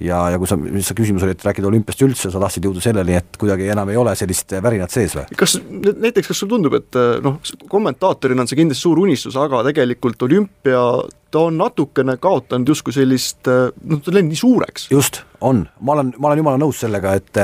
ja, 0.03 0.19
ja 0.35 0.39
kui 0.43 0.51
sa, 0.51 0.59
mis 0.59 0.89
sa 0.91 0.97
küsimus 0.99 1.23
oli, 1.23 1.37
et 1.37 1.45
rääkida 1.47 1.69
olümpiast 1.69 2.03
üldse, 2.03 2.31
sa 2.33 2.43
tahtsid 2.43 2.67
jõuda 2.67 2.83
selleni, 2.83 3.17
et 3.21 3.39
kuidagi 3.39 3.69
enam 3.71 3.93
ei 3.93 4.01
ole 4.01 4.15
sellist 4.19 4.53
värinat 4.63 4.91
sees 4.91 5.15
või? 5.17 5.27
kas 5.39 5.57
näiteks, 5.63 6.29
kas 6.33 6.43
sulle 6.43 6.57
tundub, 6.57 6.77
et 6.81 7.01
noh, 7.23 7.39
kommentaatorina 7.71 8.43
on 8.43 8.51
see 8.51 8.59
kindlasti 8.59 8.89
suur 8.89 9.03
unistus, 9.05 9.39
aga 9.39 9.63
tegelikult 9.71 10.27
olümpia 10.27 10.83
ta 11.33 11.47
on 11.49 11.59
natukene 11.61 12.17
kaotanud 12.23 12.73
justkui 12.73 12.95
sellist, 12.95 13.47
noh, 13.49 14.01
ta 14.01 14.11
on 14.13 14.19
läinud 14.19 14.33
nii 14.33 14.41
suureks. 14.43 14.89
just, 14.93 15.23
on, 15.43 15.65
ma 15.81 15.97
olen, 15.97 16.13
ma 16.19 16.31
olen 16.31 16.43
jumala 16.43 16.61
nõus 16.61 16.83
sellega, 16.85 17.15
et 17.19 17.41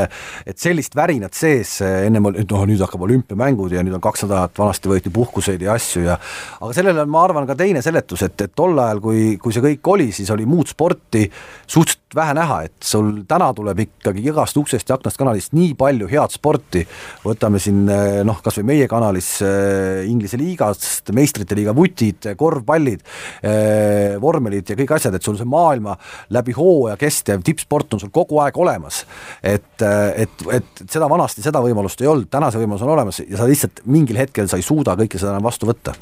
et 0.46 0.58
sellist 0.60 0.94
värinat 0.96 1.36
sees, 1.36 1.78
ennem 1.82 2.30
oli, 2.30 2.44
noh 2.48 2.66
nüüd 2.68 2.82
hakkab 2.84 3.04
olümpiamängud 3.08 3.72
ja 3.74 3.82
nüüd 3.84 3.96
on 3.98 4.04
kaks 4.04 4.26
nädalat, 4.26 4.54
vanasti 4.58 4.90
võeti 4.90 5.12
puhkuseid 5.14 5.62
ja 5.64 5.74
asju 5.78 6.04
ja 6.06 6.18
aga 6.60 6.70
sellele 6.76 7.02
on, 7.04 7.12
ma 7.12 7.24
arvan, 7.26 7.48
ka 7.48 7.56
teine 7.58 7.82
seletus, 7.84 8.22
et, 8.26 8.36
et 8.46 8.54
tol 8.56 8.78
ajal, 8.78 9.02
kui, 9.04 9.22
kui 9.42 9.54
see 9.54 9.64
kõik 9.64 9.92
oli, 9.94 10.10
siis 10.14 10.30
oli 10.34 10.46
muud 10.48 10.70
sporti 10.70 11.26
suhteliselt 11.66 12.16
vähe 12.16 12.34
näha, 12.38 12.62
et 12.64 12.88
sul 12.88 13.10
täna 13.28 13.50
tuleb 13.56 13.82
ikkagi 13.84 14.22
igast 14.30 14.56
uksest 14.56 14.88
ja 14.88 14.96
aknast 14.96 15.18
kanalist 15.20 15.52
nii 15.56 15.74
palju 15.78 16.08
head 16.08 16.32
sporti, 16.32 16.84
võtame 17.24 17.60
siin 17.60 17.82
noh, 18.24 18.40
kas 18.44 18.60
või 18.60 18.70
meie 18.72 18.88
kanalis 18.90 19.34
äh, 19.44 20.06
Inglise 20.08 20.40
liigast, 20.40 21.12
meistrite 21.16 21.58
liiga 21.58 21.74
vutid, 21.76 22.30
korvpallid 22.38 23.04
äh,, 23.44 23.77
vormelid 24.20 24.72
ja 24.72 24.76
kõik 24.78 24.96
asjad, 24.96 25.14
et 25.16 25.24
sul 25.24 25.38
see 25.38 25.48
maailma 25.48 25.96
läbi 26.34 26.54
hooaja 26.56 26.96
kestev 27.00 27.44
tippsport 27.46 27.96
on 27.96 28.02
sul 28.02 28.12
kogu 28.14 28.40
aeg 28.44 28.58
olemas. 28.58 29.04
et, 29.42 29.82
et, 29.82 30.46
et 30.58 30.84
seda 30.84 31.08
vanasti, 31.10 31.44
seda 31.44 31.62
võimalust 31.64 32.02
ei 32.02 32.10
olnud, 32.10 32.30
täna 32.32 32.50
see 32.52 32.62
võimalus 32.62 32.84
on 32.86 32.94
olemas 32.96 33.22
ja 33.24 33.40
sa 33.40 33.48
lihtsalt 33.48 33.82
mingil 33.86 34.20
hetkel 34.20 34.48
sa 34.50 34.60
ei 34.60 34.66
suuda 34.66 34.96
kõike 34.98 35.20
seda 35.20 35.34
enam 35.34 35.48
vastu 35.48 35.68
võtta. 35.68 35.94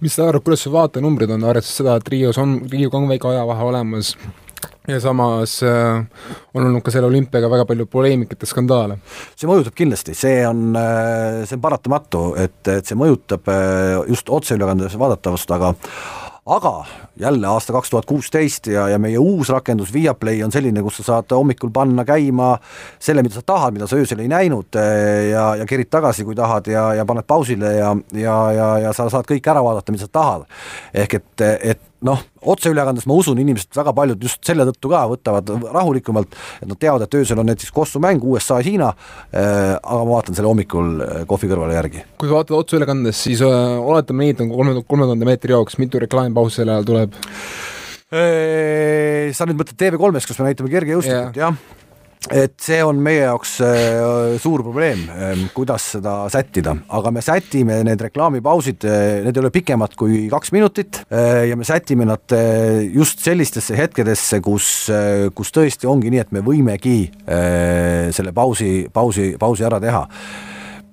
mis 0.00 0.14
sa 0.14 0.28
arvad, 0.28 0.44
kuidas 0.44 0.66
su 0.66 0.74
vaatenumbrid 0.74 1.32
on, 1.34 1.48
arvestades 1.48 1.82
seda, 1.82 1.96
et 1.98 2.12
Rios 2.12 2.38
on, 2.38 2.60
on 2.64 3.08
väike 3.08 3.32
ajavahe 3.32 3.64
olemas, 3.72 4.14
ja 4.88 5.00
samas 5.00 5.62
äh, 5.62 6.04
on 6.54 6.64
olnud 6.64 6.82
ka 6.84 6.92
selle 6.92 7.10
olümpiaga 7.10 7.50
väga 7.50 7.66
palju 7.68 7.86
poleemikat 7.92 8.42
ja 8.42 8.48
skandaale. 8.48 8.98
see 9.36 9.50
mõjutab 9.50 9.76
kindlasti, 9.76 10.16
see 10.16 10.40
on 10.48 10.72
äh,, 10.78 11.44
see 11.44 11.58
on 11.58 11.64
paratamatu, 11.64 12.22
et, 12.40 12.60
et 12.72 12.88
see 12.88 12.98
mõjutab 12.98 13.50
äh, 13.52 13.98
just 14.08 14.32
otseülekandes 14.32 14.96
vaadatavust, 14.98 15.52
aga 15.52 15.74
aga 16.48 16.84
jälle 17.20 17.46
aasta 17.46 17.72
kaks 17.72 17.90
tuhat 17.90 18.06
kuusteist 18.06 18.66
ja, 18.66 18.88
ja 18.88 18.98
meie 18.98 19.18
uus 19.18 19.48
rakendus 19.48 19.92
Viaplay 19.92 20.42
on 20.42 20.52
selline, 20.52 20.82
kus 20.82 21.00
sa 21.00 21.04
saad 21.08 21.34
hommikul 21.36 21.70
panna 21.74 22.04
käima 22.08 22.54
selle, 22.98 23.22
mida 23.22 23.36
sa 23.36 23.42
tahad, 23.46 23.76
mida 23.76 23.86
sa 23.90 23.98
öösel 24.00 24.22
ei 24.24 24.30
näinud 24.32 24.78
eh, 24.80 25.28
ja, 25.32 25.50
ja 25.60 25.66
kerid 25.68 25.90
tagasi, 25.92 26.24
kui 26.24 26.36
tahad 26.38 26.70
ja, 26.72 26.86
ja 26.96 27.04
paned 27.08 27.28
pausile 27.28 27.74
ja, 27.76 27.92
ja, 28.12 28.38
ja, 28.52 28.70
ja 28.86 28.94
sa 28.96 29.10
saad 29.12 29.28
kõik 29.28 29.50
ära 29.50 29.64
vaadata, 29.64 29.92
mida 29.92 30.06
sa 30.06 30.14
tahad. 30.20 30.48
ehk 30.94 31.20
et, 31.20 31.46
et 31.74 31.84
noh, 32.06 32.20
otseülekandes 32.52 33.06
ma 33.10 33.16
usun, 33.18 33.40
inimesed 33.42 33.74
väga 33.74 33.92
paljud 33.96 34.22
just 34.22 34.42
selle 34.46 34.66
tõttu 34.68 34.90
ka 34.92 35.02
võtavad 35.10 35.50
rahulikumalt, 35.74 36.36
et 36.62 36.68
nad 36.70 36.78
teavad, 36.80 37.04
et 37.06 37.16
öösel 37.18 37.40
on 37.42 37.48
näiteks 37.50 37.72
kossumäng 37.74 38.22
USA-Hiina 38.22 38.92
äh,, 38.92 39.74
aga 39.76 39.98
ma 40.04 40.12
vaatan 40.12 40.38
selle 40.38 40.50
hommikul 40.50 41.02
äh, 41.02 41.24
kohvi 41.30 41.50
kõrvale 41.50 41.74
järgi. 41.78 42.04
kui 42.20 42.30
vaatad 42.30 42.54
otseülekandes, 42.60 43.24
siis 43.28 43.42
äh, 43.46 43.50
oletame 43.82 44.26
nii, 44.26 44.36
et 44.36 44.44
on 44.44 44.52
kolme, 44.54 44.76
kolme 44.86 45.10
tuhande 45.10 45.28
meetri 45.28 45.56
jooks, 45.56 45.78
mitu 45.82 46.02
reklaampausi 46.04 46.62
selle 46.62 46.76
ajal 46.76 46.88
tuleb? 46.92 47.18
Äh, 48.08 49.34
sa 49.36 49.48
nüüd 49.48 49.58
mõtled 49.58 49.78
TV3-s, 49.82 50.30
kus 50.30 50.38
me 50.40 50.52
näitame 50.52 50.72
kergejõustikut 50.72 51.36
yeah., 51.36 51.50
jah? 51.50 51.86
Et 52.26 52.54
see 52.60 52.80
on 52.84 52.98
meie 53.02 53.22
jaoks 53.22 53.54
äh, 53.64 54.34
suur 54.42 54.62
probleem, 54.66 55.04
ähm, 55.14 55.46
kuidas 55.54 55.86
seda 55.94 56.16
sättida, 56.32 56.74
aga 56.98 57.12
me 57.14 57.22
sätime 57.24 57.78
need 57.86 58.02
reklaamipausid, 58.08 58.84
äh, 58.88 59.20
need 59.26 59.38
ei 59.38 59.44
ole 59.44 59.52
pikemad 59.54 59.94
kui 59.98 60.24
kaks 60.32 60.52
minutit 60.54 61.02
äh, 61.08 61.46
ja 61.50 61.56
me 61.58 61.66
sätime 61.68 62.08
nad 62.08 62.36
just 62.92 63.22
sellistesse 63.24 63.76
hetkedesse, 63.78 64.42
kus, 64.44 64.68
kus 65.36 65.54
tõesti 65.54 65.88
ongi 65.88 66.12
nii, 66.12 66.22
et 66.24 66.34
me 66.34 66.42
võimegi 66.44 66.98
selle 68.14 68.32
pausi, 68.34 68.88
pausi, 68.92 69.30
pausi 69.40 69.66
ära 69.66 69.80
teha 69.82 70.04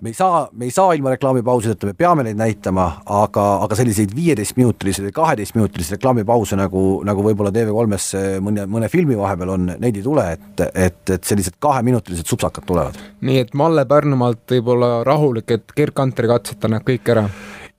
me 0.05 0.11
ei 0.13 0.13
saa, 0.13 0.49
me 0.53 0.65
ei 0.65 0.71
saa 0.71 0.93
ilma 0.93 1.09
reklaamipausideta, 1.15 1.87
me 1.89 1.95
peame 1.97 2.23
neid 2.27 2.37
näitama, 2.37 2.85
aga, 3.09 3.45
aga 3.65 3.77
selliseid 3.79 4.13
viieteistminutilisi 4.15 5.07
või 5.07 5.15
kaheteistminutilisi 5.15 5.95
reklaamipause 5.95 6.59
nagu, 6.59 6.83
nagu 7.07 7.25
võib-olla 7.25 7.49
TV3-s 7.55 8.39
mõne, 8.45 8.67
mõne 8.69 8.89
filmi 8.93 9.17
vahepeal 9.17 9.55
on, 9.55 9.71
neid 9.81 9.97
ei 9.97 10.05
tule, 10.05 10.27
et, 10.37 10.63
et, 10.69 11.01
et 11.17 11.25
sellised 11.25 11.57
kaheminutilised 11.63 12.29
supsakad 12.29 12.67
tulevad. 12.69 13.01
nii 13.25 13.41
et 13.47 13.57
Malle 13.57 13.87
Pärnumaalt 13.89 14.45
võib 14.53 14.73
olla 14.75 14.91
rahulik, 15.07 15.57
et 15.57 15.73
Gerd 15.77 15.97
Kanteri 15.97 16.29
katsetab 16.29 16.75
need 16.75 16.85
kõik 16.85 17.13
ära? 17.15 17.25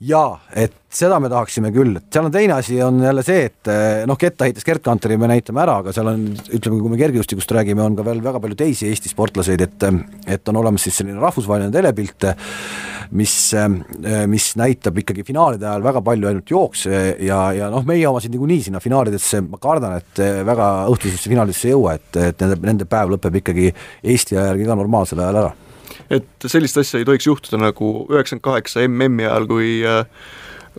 Jaa, 0.04 0.35
et 0.52 0.74
seda 0.92 1.16
me 1.20 1.28
tahaksime 1.32 1.70
küll, 1.72 1.94
et 1.96 2.12
seal 2.12 2.26
on 2.28 2.32
teine 2.35 2.59
asi, 2.59 2.76
on 2.85 2.98
jälle 3.00 3.22
see, 3.24 3.46
et 3.48 3.70
eh, 3.72 4.02
noh, 4.09 4.18
kettaheitjas 4.20 4.66
Gerd 4.66 4.85
Kanteri 4.85 5.16
me 5.20 5.30
näitame 5.30 5.62
ära, 5.62 5.78
aga 5.80 5.94
seal 5.96 6.11
on, 6.11 6.26
ütleme, 6.59 6.82
kui 6.82 6.92
me 6.92 7.00
kergejõustikust 7.00 7.54
räägime, 7.56 7.85
on 7.85 7.96
ka 7.96 8.04
veel 8.04 8.20
väga 8.24 8.42
palju 8.44 8.59
teisi 8.61 8.90
Eesti 8.90 9.12
sportlaseid, 9.12 9.64
et 9.64 9.88
et 10.37 10.52
on 10.52 10.61
olemas 10.61 10.85
siis 10.85 11.00
selline 11.00 11.20
rahvusvaheline 11.22 11.72
telepilt, 11.72 12.28
mis, 13.16 13.35
mis 14.28 14.46
näitab 14.59 14.96
ikkagi 15.00 15.24
finaalide 15.24 15.68
ajal 15.68 15.85
väga 15.85 16.02
palju 16.04 16.28
ainult 16.28 16.50
jookse 16.50 17.02
ja, 17.22 17.40
ja 17.56 17.68
noh, 17.72 17.85
meie 17.87 18.04
omasid 18.09 18.35
niikuinii 18.35 18.66
sinna 18.68 18.82
finaalidesse, 18.85 19.44
ma 19.46 19.61
kardan, 19.62 20.00
et 20.02 20.24
väga 20.48 20.72
õhtusesse 20.92 21.32
finaalidesse 21.32 21.70
ei 21.70 21.76
jõua, 21.76 21.96
et, 21.96 22.11
et 22.32 22.42
nende, 22.44 22.61
nende 22.68 22.88
päev 22.90 23.14
lõpeb 23.14 23.40
ikkagi 23.40 23.70
Eesti 24.02 24.37
aja 24.37 24.50
järgi 24.52 24.68
ka 24.68 24.76
normaalsel 24.82 25.24
ajal 25.24 25.44
ära 25.44 25.54
et 26.11 26.48
sellist 26.48 26.78
asja 26.80 27.00
ei 27.00 27.06
tohiks 27.09 27.28
juhtuda 27.28 27.61
nagu 27.61 27.92
üheksakümmend 28.11 28.44
kaheksa 28.44 28.85
MM-i 28.87 29.26
ajal, 29.26 29.46
kui 29.50 29.70
äh, 29.87 30.02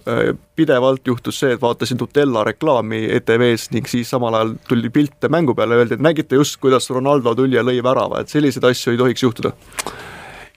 äh, 0.08 0.34
pidevalt 0.58 1.08
juhtus 1.08 1.40
see, 1.42 1.56
et 1.56 1.64
vaatasin 1.64 2.00
Nutella 2.02 2.46
reklaami 2.48 3.06
ETV-s 3.20 3.72
ning 3.76 3.90
siis 3.90 4.12
samal 4.14 4.38
ajal 4.38 4.56
tuli 4.70 4.92
pilte 4.94 5.32
mängu 5.34 5.56
peale, 5.58 5.80
öeldi, 5.82 5.98
et 5.98 6.06
nägite 6.06 6.40
just, 6.40 6.60
kuidas 6.64 6.90
Ronaldo 6.94 7.36
tuli 7.38 7.60
ja 7.60 7.66
lõi 7.66 7.80
värava, 7.84 8.22
et 8.22 8.34
selliseid 8.34 8.70
asju 8.72 8.94
ei 8.96 9.02
tohiks 9.04 9.26
juhtuda 9.28 9.54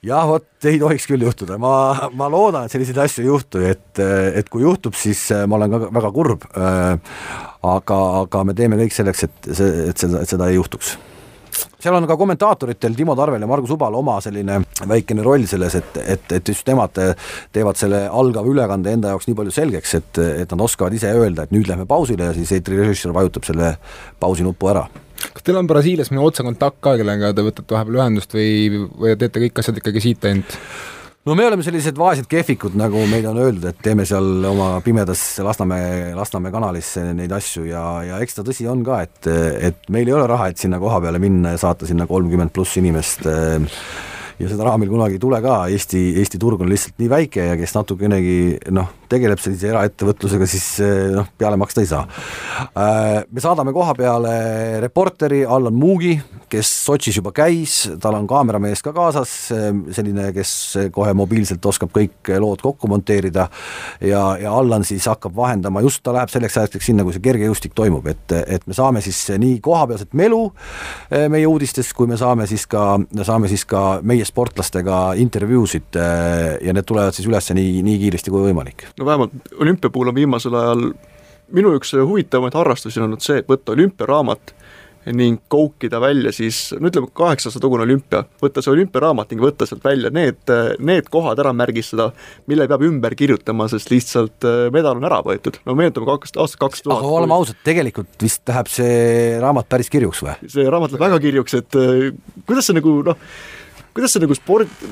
jah, 0.06 0.24
vot 0.28 0.70
ei 0.70 0.80
tohiks 0.80 1.06
küll 1.10 1.26
juhtuda, 1.26 1.58
ma, 1.60 1.74
ma 2.16 2.30
loodan, 2.32 2.64
et 2.64 2.72
selliseid 2.72 2.98
asju 3.04 3.24
ei 3.24 3.28
juhtu, 3.28 3.62
et, 3.68 4.00
et 4.40 4.48
kui 4.52 4.64
juhtub, 4.64 4.96
siis 4.96 5.26
äh, 5.36 5.46
ma 5.50 5.60
olen 5.60 5.76
ka 5.76 5.84
väga 6.00 6.12
kurb. 6.16 6.48
aga, 7.60 8.00
aga 8.24 8.44
me 8.48 8.56
teeme 8.56 8.80
kõik 8.80 8.96
selleks, 8.96 9.28
et 9.28 9.52
see, 9.52 9.86
et 9.92 10.00
seda, 10.00 10.24
et 10.24 10.32
seda 10.32 10.48
ei 10.48 10.56
juhtuks 10.56 10.96
seal 11.80 11.96
on 11.96 12.06
ka 12.08 12.16
kommentaatoritel 12.20 12.94
Timo 12.96 13.16
Tarvel 13.18 13.42
ja 13.42 13.48
Margus 13.50 13.74
Ubal 13.74 13.96
oma 13.98 14.18
selline 14.24 14.60
väikene 14.88 15.24
roll 15.26 15.46
selles, 15.50 15.76
et, 15.80 16.00
et, 16.04 16.32
et 16.38 16.52
just 16.52 16.66
nemad 16.68 16.96
teevad 17.52 17.80
selle 17.80 18.06
algava 18.08 18.50
ülekande 18.50 18.94
enda 18.96 19.14
jaoks 19.14 19.28
nii 19.28 19.38
palju 19.38 19.54
selgeks, 19.54 19.94
et, 20.00 20.22
et 20.44 20.54
nad 20.54 20.66
oskavad 20.66 20.96
ise 20.96 21.12
öelda, 21.16 21.46
et 21.46 21.54
nüüd 21.54 21.70
lähme 21.70 21.86
pausile 21.90 22.30
ja 22.30 22.36
siis 22.36 22.52
eetrirežissöör 22.58 23.16
vajutab 23.16 23.48
selle 23.48 23.74
pausinupu 24.20 24.72
ära 24.72 24.86
kas 25.20 25.44
teil 25.44 25.58
on 25.60 25.68
Brasiilias 25.68 26.10
mõni 26.12 26.22
otsekontakt 26.24 26.80
ka, 26.84 26.94
kellega 27.00 27.34
te 27.36 27.44
võtate 27.44 27.74
vahepeal 27.74 27.98
ühendust 28.00 28.32
või, 28.34 28.86
või 28.96 29.16
teete 29.20 29.42
kõik 29.44 29.60
asjad 29.60 29.80
ikkagi 29.80 30.02
siit 30.04 30.24
ainult? 30.28 30.56
No 31.28 31.36
me 31.36 31.46
oleme 31.46 31.64
sellised 31.64 31.98
vaesed 32.00 32.28
kehvikud, 32.30 32.76
nagu 32.80 33.02
meile 33.10 33.30
on 33.32 33.40
öeldud, 33.42 33.66
et 33.70 33.82
teeme 33.84 34.06
seal 34.08 34.46
oma 34.48 34.70
pimedas 34.84 35.22
Lasnamäe, 35.44 36.14
Lasnamäe 36.16 36.54
kanalis 36.54 36.94
neid 37.16 37.32
asju 37.36 37.66
ja, 37.68 37.84
ja 38.06 38.20
eks 38.24 38.38
ta 38.38 38.46
tõsi 38.46 38.68
on 38.70 38.84
ka, 38.86 39.02
et, 39.04 39.28
et 39.70 39.90
meil 39.92 40.08
ei 40.08 40.16
ole 40.16 40.28
raha, 40.30 40.50
et 40.50 40.60
sinna 40.60 40.80
koha 40.82 41.02
peale 41.04 41.20
minna 41.22 41.54
ja 41.56 41.60
saata 41.60 41.88
sinna 41.88 42.08
kolmkümmend 42.10 42.54
pluss 42.56 42.80
inimest 42.80 43.28
ja 44.40 44.48
seda 44.48 44.64
raha 44.66 44.80
meil 44.80 44.90
kunagi 44.92 45.18
ei 45.18 45.22
tule 45.22 45.40
ka, 45.44 45.56
Eesti, 45.72 46.00
Eesti 46.20 46.40
turg 46.40 46.62
on 46.64 46.70
lihtsalt 46.70 46.96
nii 47.00 47.10
väike 47.12 47.50
ja 47.50 47.58
kes 47.60 47.74
natukenegi 47.76 48.38
noh, 48.72 48.88
tegeleb 49.10 49.40
sellise 49.42 49.68
eraettevõtlusega, 49.72 50.46
siis 50.48 50.66
noh, 51.14 51.28
peale 51.38 51.58
maksta 51.60 51.82
ei 51.82 51.88
saa. 51.90 52.04
Äh, 52.70 53.22
me 53.28 53.42
saadame 53.42 53.74
koha 53.76 53.94
peale 53.98 54.34
reporteri 54.84 55.42
Allan 55.44 55.76
Muugi, 55.76 56.14
kes 56.50 56.70
Sotšis 56.86 57.20
juba 57.20 57.32
käis, 57.34 57.82
tal 58.02 58.16
on 58.18 58.26
kaameramees 58.30 58.82
ka 58.82 58.92
kaasas, 58.94 59.32
selline, 59.94 60.30
kes 60.34 60.52
kohe 60.94 61.12
mobiilselt 61.14 61.66
oskab 61.70 61.92
kõik 61.94 62.32
lood 62.42 62.62
kokku 62.64 62.90
monteerida. 62.90 63.46
Ja, 64.02 64.22
ja 64.40 64.54
Allan 64.56 64.86
siis 64.86 65.06
hakkab 65.10 65.36
vahendama, 65.36 65.82
just 65.84 66.02
ta 66.06 66.14
läheb 66.16 66.32
selleks 66.32 66.58
ajaks 66.58 66.88
sinna, 66.90 67.04
kui 67.06 67.14
see 67.14 67.24
kergejõustik 67.24 67.76
toimub, 67.76 68.08
et, 68.10 68.34
et 68.46 68.66
me 68.66 68.76
saame 68.76 69.02
siis 69.04 69.20
nii 69.38 69.60
kohapealset 69.64 70.16
melu 70.18 70.42
äh, 70.48 71.28
meie 71.30 71.46
uudistest, 71.50 71.94
kui 71.98 72.10
me 72.10 72.18
saame 72.20 72.48
siis 72.50 72.66
ka, 72.70 72.96
saame 73.26 73.50
siis 73.50 73.66
ka 73.68 73.84
meie 74.06 74.26
sportlastega 74.30 75.00
intervjuusid 75.20 76.00
äh, 76.00 76.56
ja 76.64 76.74
need 76.76 76.88
tulevad 76.88 77.16
siis 77.16 77.28
üles 77.30 77.50
nii, 77.56 77.80
nii 77.86 78.00
kiiresti 78.04 78.32
kui 78.32 78.48
võimalik 78.48 78.88
no 78.96 79.08
vähemalt 79.08 79.54
olümpia 79.58 79.92
puhul 79.92 80.12
on 80.12 80.18
viimasel 80.18 80.56
ajal 80.60 80.90
minu 81.54 81.74
üks 81.78 81.94
huvitavamaid 81.98 82.56
harrastusi 82.58 83.02
olnud 83.02 83.22
see, 83.24 83.42
et 83.42 83.50
võtta 83.50 83.74
olümpiaraamat 83.74 84.54
ning 85.16 85.40
koukida 85.48 86.00
välja 86.00 86.32
siis, 86.32 86.58
no 86.76 86.90
ütleme, 86.90 87.08
kaheksasadatagune 87.16 87.86
olümpia, 87.86 88.20
võtta 88.42 88.60
see 88.60 88.72
olümpiaraamat 88.74 89.30
ning 89.32 89.42
võtta 89.42 89.64
sealt 89.68 89.84
välja 89.84 90.10
need, 90.12 90.52
need 90.84 91.08
kohad 91.12 91.40
ära 91.40 91.54
märgistada, 91.56 92.10
mille 92.50 92.66
peab 92.68 92.84
ümber 92.84 93.16
kirjutama, 93.16 93.68
sest 93.72 93.92
lihtsalt 93.92 94.44
äh, 94.48 94.66
medal 94.74 95.00
on 95.00 95.08
ära 95.08 95.22
võetud. 95.24 95.56
no 95.64 95.76
meenutame 95.78 96.08
kaks, 96.10 96.34
aastat 96.36 96.60
kaks 96.66 96.84
tuhat. 96.84 97.00
aga 97.00 97.14
oleme 97.20 97.36
ausad, 97.38 97.62
tegelikult 97.64 98.12
vist 98.20 98.44
läheb 98.50 98.68
see 98.72 99.38
raamat 99.40 99.70
päris 99.72 99.88
kirjuks 99.92 100.20
või? 100.26 100.36
see 100.52 100.68
raamat 100.68 100.92
läheb 100.92 101.06
väga 101.06 101.22
kirjuks, 101.24 101.56
et 101.62 101.80
äh, 101.80 102.10
kuidas 102.44 102.68
see 102.68 102.76
nagu 102.76 102.98
noh, 103.08 103.24
kuidas 103.94 104.14
see 104.14 104.22
nagu 104.22 104.36
sport, 104.36 104.84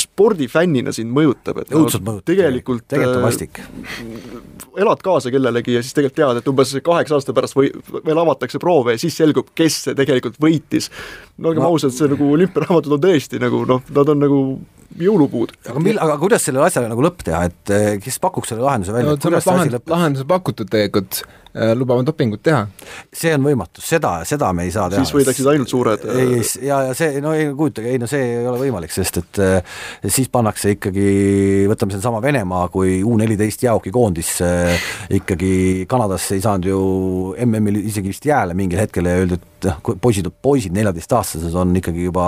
spordifännina 0.00 0.92
sind 0.94 1.12
mõjutab, 1.14 1.62
et 1.62 1.72
õudselt 1.74 2.04
mõjutab. 2.04 2.26
tegelikult 2.30 2.86
tegelikult 2.90 3.20
on 3.20 3.26
vastik. 3.26 3.60
Äh, 3.60 4.44
elad 4.84 5.04
kaasa 5.04 5.32
kellelegi 5.34 5.78
ja 5.78 5.82
siis 5.84 5.96
tegelikult 5.96 6.20
tead, 6.20 6.42
et 6.42 6.52
umbes 6.52 6.74
kaheksa 6.84 7.18
aasta 7.18 7.36
pärast 7.36 7.58
või 7.58 7.70
veel 8.04 8.22
avatakse 8.24 8.60
proove 8.62 8.96
ja 8.96 9.02
siis 9.02 9.16
selgub, 9.20 9.52
kes 9.56 9.80
see 9.88 9.98
tegelikult 9.98 10.38
võitis. 10.42 10.90
no 11.38 11.52
olgem 11.52 11.64
no. 11.64 11.72
ausad, 11.74 11.94
see 11.96 12.10
nagu 12.10 12.30
olümpiaraamatud 12.36 12.98
on 12.98 13.04
tõesti 13.04 13.42
nagu 13.42 13.64
noh, 13.68 13.84
nad 13.94 14.14
on 14.14 14.24
nagu 14.26 14.40
jõulupuud. 15.00 15.54
aga 15.70 15.82
mil-, 15.82 16.00
aga 16.00 16.18
kuidas 16.20 16.44
sellele 16.46 16.68
asjale 16.68 16.90
nagu 16.90 17.04
lõpp 17.04 17.24
teha, 17.26 17.44
et 17.50 17.74
eh, 17.74 17.88
kes 18.02 18.20
pakuks 18.22 18.52
selle 18.52 18.66
lahenduse 18.66 18.94
välja 18.94 19.14
no,? 19.14 19.40
lahend, 19.48 19.80
lahenduse 19.90 20.28
pakutud 20.28 20.70
tegelikult 20.70 21.24
Äh, 21.54 21.70
lubama 21.78 22.02
dopingut 22.02 22.40
teha. 22.42 22.64
see 23.14 23.30
on 23.30 23.44
võimatu, 23.46 23.78
seda, 23.78 24.16
seda 24.26 24.48
me 24.50 24.64
ei 24.66 24.72
saa 24.74 24.88
teha. 24.90 25.04
siis 25.04 25.14
võidaksid 25.14 25.46
ainult 25.52 25.70
suured 25.70 26.02
ei, 26.10 26.40
äh, 26.40 26.48
ja, 26.66 26.80
ja 26.88 26.96
see, 26.98 27.20
no 27.22 27.30
ei 27.30 27.46
kujutage, 27.54 27.92
ei 27.94 28.00
no 28.02 28.08
see 28.10 28.24
ei 28.26 28.48
ole 28.50 28.58
võimalik, 28.58 28.90
sest 28.90 29.20
et 29.20 29.38
äh, 29.38 29.76
siis 30.02 30.26
pannakse 30.34 30.72
ikkagi, 30.74 31.04
võtame 31.70 31.94
sedasama 31.94 32.18
Venemaa, 32.24 32.66
kui 32.74 32.96
U 33.06 33.14
neliteist 33.20 33.62
jäähokikoondis 33.68 34.32
äh, 34.42 34.88
ikkagi 35.14 35.52
Kanadasse 35.86 36.34
ei 36.34 36.42
saanud 36.42 36.66
ju 36.72 36.80
MM-il 37.46 37.84
isegi 37.84 38.10
vist 38.10 38.26
jääle 38.26 38.58
mingil 38.58 38.82
hetkel 38.82 39.06
ja 39.06 39.14
öeldi, 39.22 39.38
et 39.38 39.68
noh, 39.70 39.94
poisid, 40.02 40.26
poisid 40.42 40.74
neljateistaastased 40.74 41.54
on 41.54 41.78
ikkagi 41.78 42.08
juba 42.08 42.26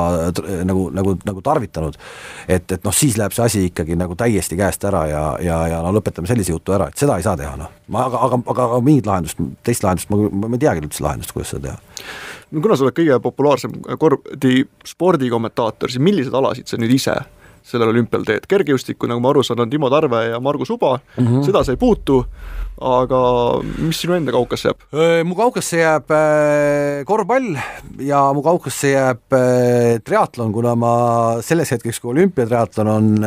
nagu, 0.62 0.86
nagu, 0.94 1.16
nagu 1.26 1.42
tarvitanud. 1.42 1.98
et, 2.46 2.78
et 2.78 2.86
noh, 2.86 2.94
siis 2.94 3.18
läheb 3.18 3.34
see 3.34 3.50
asi 3.50 3.66
ikkagi 3.72 3.98
nagu 3.98 4.14
täiesti 4.14 4.54
käest 4.62 4.86
ära 4.86 5.02
ja, 5.10 5.26
ja, 5.42 5.60
ja 5.74 5.82
no 5.82 5.90
lõpetame 5.98 6.30
sellise 6.30 6.54
jutu 6.54 6.78
ära, 6.78 6.92
et 6.94 7.02
seda 7.02 7.18
ei 7.18 7.26
saa 7.26 7.34
teha, 7.34 7.58
noh. 7.58 7.74
ma, 7.90 8.06
aga, 8.06 8.22
aga, 8.30 8.42
aga, 8.46 8.70
aga 8.70 8.82
mingid 8.86 9.06
lahendused 9.08 9.15
lahendust, 9.16 9.40
teist 9.66 9.86
lahendust 9.86 10.12
ma, 10.12 10.20
ma, 10.30 10.52
ei 10.54 10.62
teagi 10.62 10.84
üldse 10.84 11.06
lahendust, 11.06 11.32
kuidas 11.34 11.54
seda 11.54 11.70
teha. 11.70 12.04
no 12.52 12.64
kuna 12.64 12.76
sa 12.76 12.86
oled 12.86 12.98
kõige 12.98 13.22
populaarsem 13.24 13.80
korvpalli 14.02 14.66
spordikommentaator, 14.86 15.92
siis 15.92 16.04
milliseid 16.04 16.36
alasid 16.36 16.70
sa 16.70 16.80
nüüd 16.80 16.94
ise 16.96 17.16
sellel 17.66 17.90
olümpial 17.90 18.22
teed, 18.26 18.44
kergejõustikku, 18.46 19.08
nagu 19.10 19.22
ma 19.22 19.32
aru 19.32 19.42
saan, 19.42 19.64
on 19.64 19.70
Timo 19.72 19.88
Tarve 19.90 20.20
ja 20.28 20.38
Margus 20.42 20.70
Uba 20.70 20.92
mm, 21.00 21.24
-hmm. 21.26 21.46
seda 21.48 21.64
sa 21.66 21.74
ei 21.74 21.80
puutu, 21.80 22.20
aga 22.78 23.20
mis 23.82 24.00
sinu 24.00 24.14
enda 24.14 24.32
kaukasse 24.32 24.70
jääb? 24.70 24.84
mu 25.26 25.34
kaukasse 25.34 25.80
jääb 25.80 26.14
korvpall 27.06 27.56
ja 27.98 28.20
mu 28.34 28.42
kaukasse 28.42 28.92
jääb 28.92 29.38
triatlon, 30.04 30.52
kuna 30.52 30.76
ma 30.78 30.92
selleks 31.42 31.74
hetkeks, 31.74 32.00
kui 32.00 32.14
olümpiatriatlon 32.14 32.88
on 32.88 33.26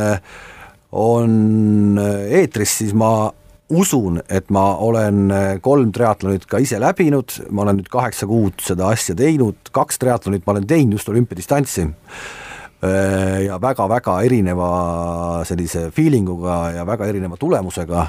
on 0.92 2.00
eetris, 2.30 2.78
siis 2.78 2.94
ma 2.98 3.32
usun, 3.70 4.22
et 4.30 4.50
ma 4.54 4.74
olen 4.82 5.32
äh, 5.32 5.48
kolm 5.62 5.92
triatlonit 5.96 6.46
ka 6.50 6.62
ise 6.62 6.80
läbinud, 6.82 7.36
ma 7.54 7.66
olen 7.66 7.82
nüüd 7.82 7.90
kaheksa 7.92 8.28
kuud 8.30 8.62
seda 8.66 8.90
asja 8.94 9.16
teinud, 9.18 9.72
kaks 9.76 10.02
triatlonit 10.02 10.46
ma 10.46 10.56
olen 10.56 10.68
teinud 10.70 11.00
just 11.00 11.10
olümpiadistantsi. 11.10 11.90
ja 13.44 13.58
väga-väga 13.60 14.14
erineva 14.24 15.42
sellise 15.44 15.90
feeling 15.92 16.30
uga 16.32 16.72
ja 16.72 16.86
väga 16.88 17.10
erineva 17.12 17.36
tulemusega 17.36 18.06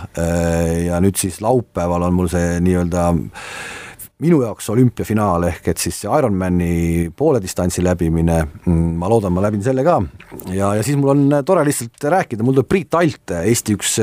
ja 0.86 1.00
nüüd 1.02 1.18
siis 1.18 1.40
laupäeval 1.42 2.04
on 2.06 2.14
mul 2.14 2.30
see 2.30 2.60
nii-öelda 2.62 3.08
minu 4.20 4.42
jaoks 4.44 4.68
olümpiafinaal 4.72 5.46
ehk 5.48 5.70
et 5.72 5.80
siis 5.80 5.96
see 6.02 6.10
Ironmani 6.20 7.08
poole 7.16 7.40
distantsi 7.42 7.82
läbimine, 7.84 8.36
mm, 8.66 8.90
ma 9.00 9.08
loodan, 9.08 9.32
ma 9.32 9.44
läbin 9.44 9.62
selle 9.64 9.84
ka. 9.86 9.96
Ja, 10.52 10.74
ja 10.76 10.84
siis 10.84 10.98
mul 11.00 11.14
on 11.14 11.38
tore 11.46 11.64
lihtsalt 11.66 12.04
rääkida, 12.12 12.44
mul 12.44 12.58
tuleb 12.58 12.68
Priit 12.70 12.94
Alt, 12.98 13.32
Eesti 13.40 13.74
üks, 13.78 13.96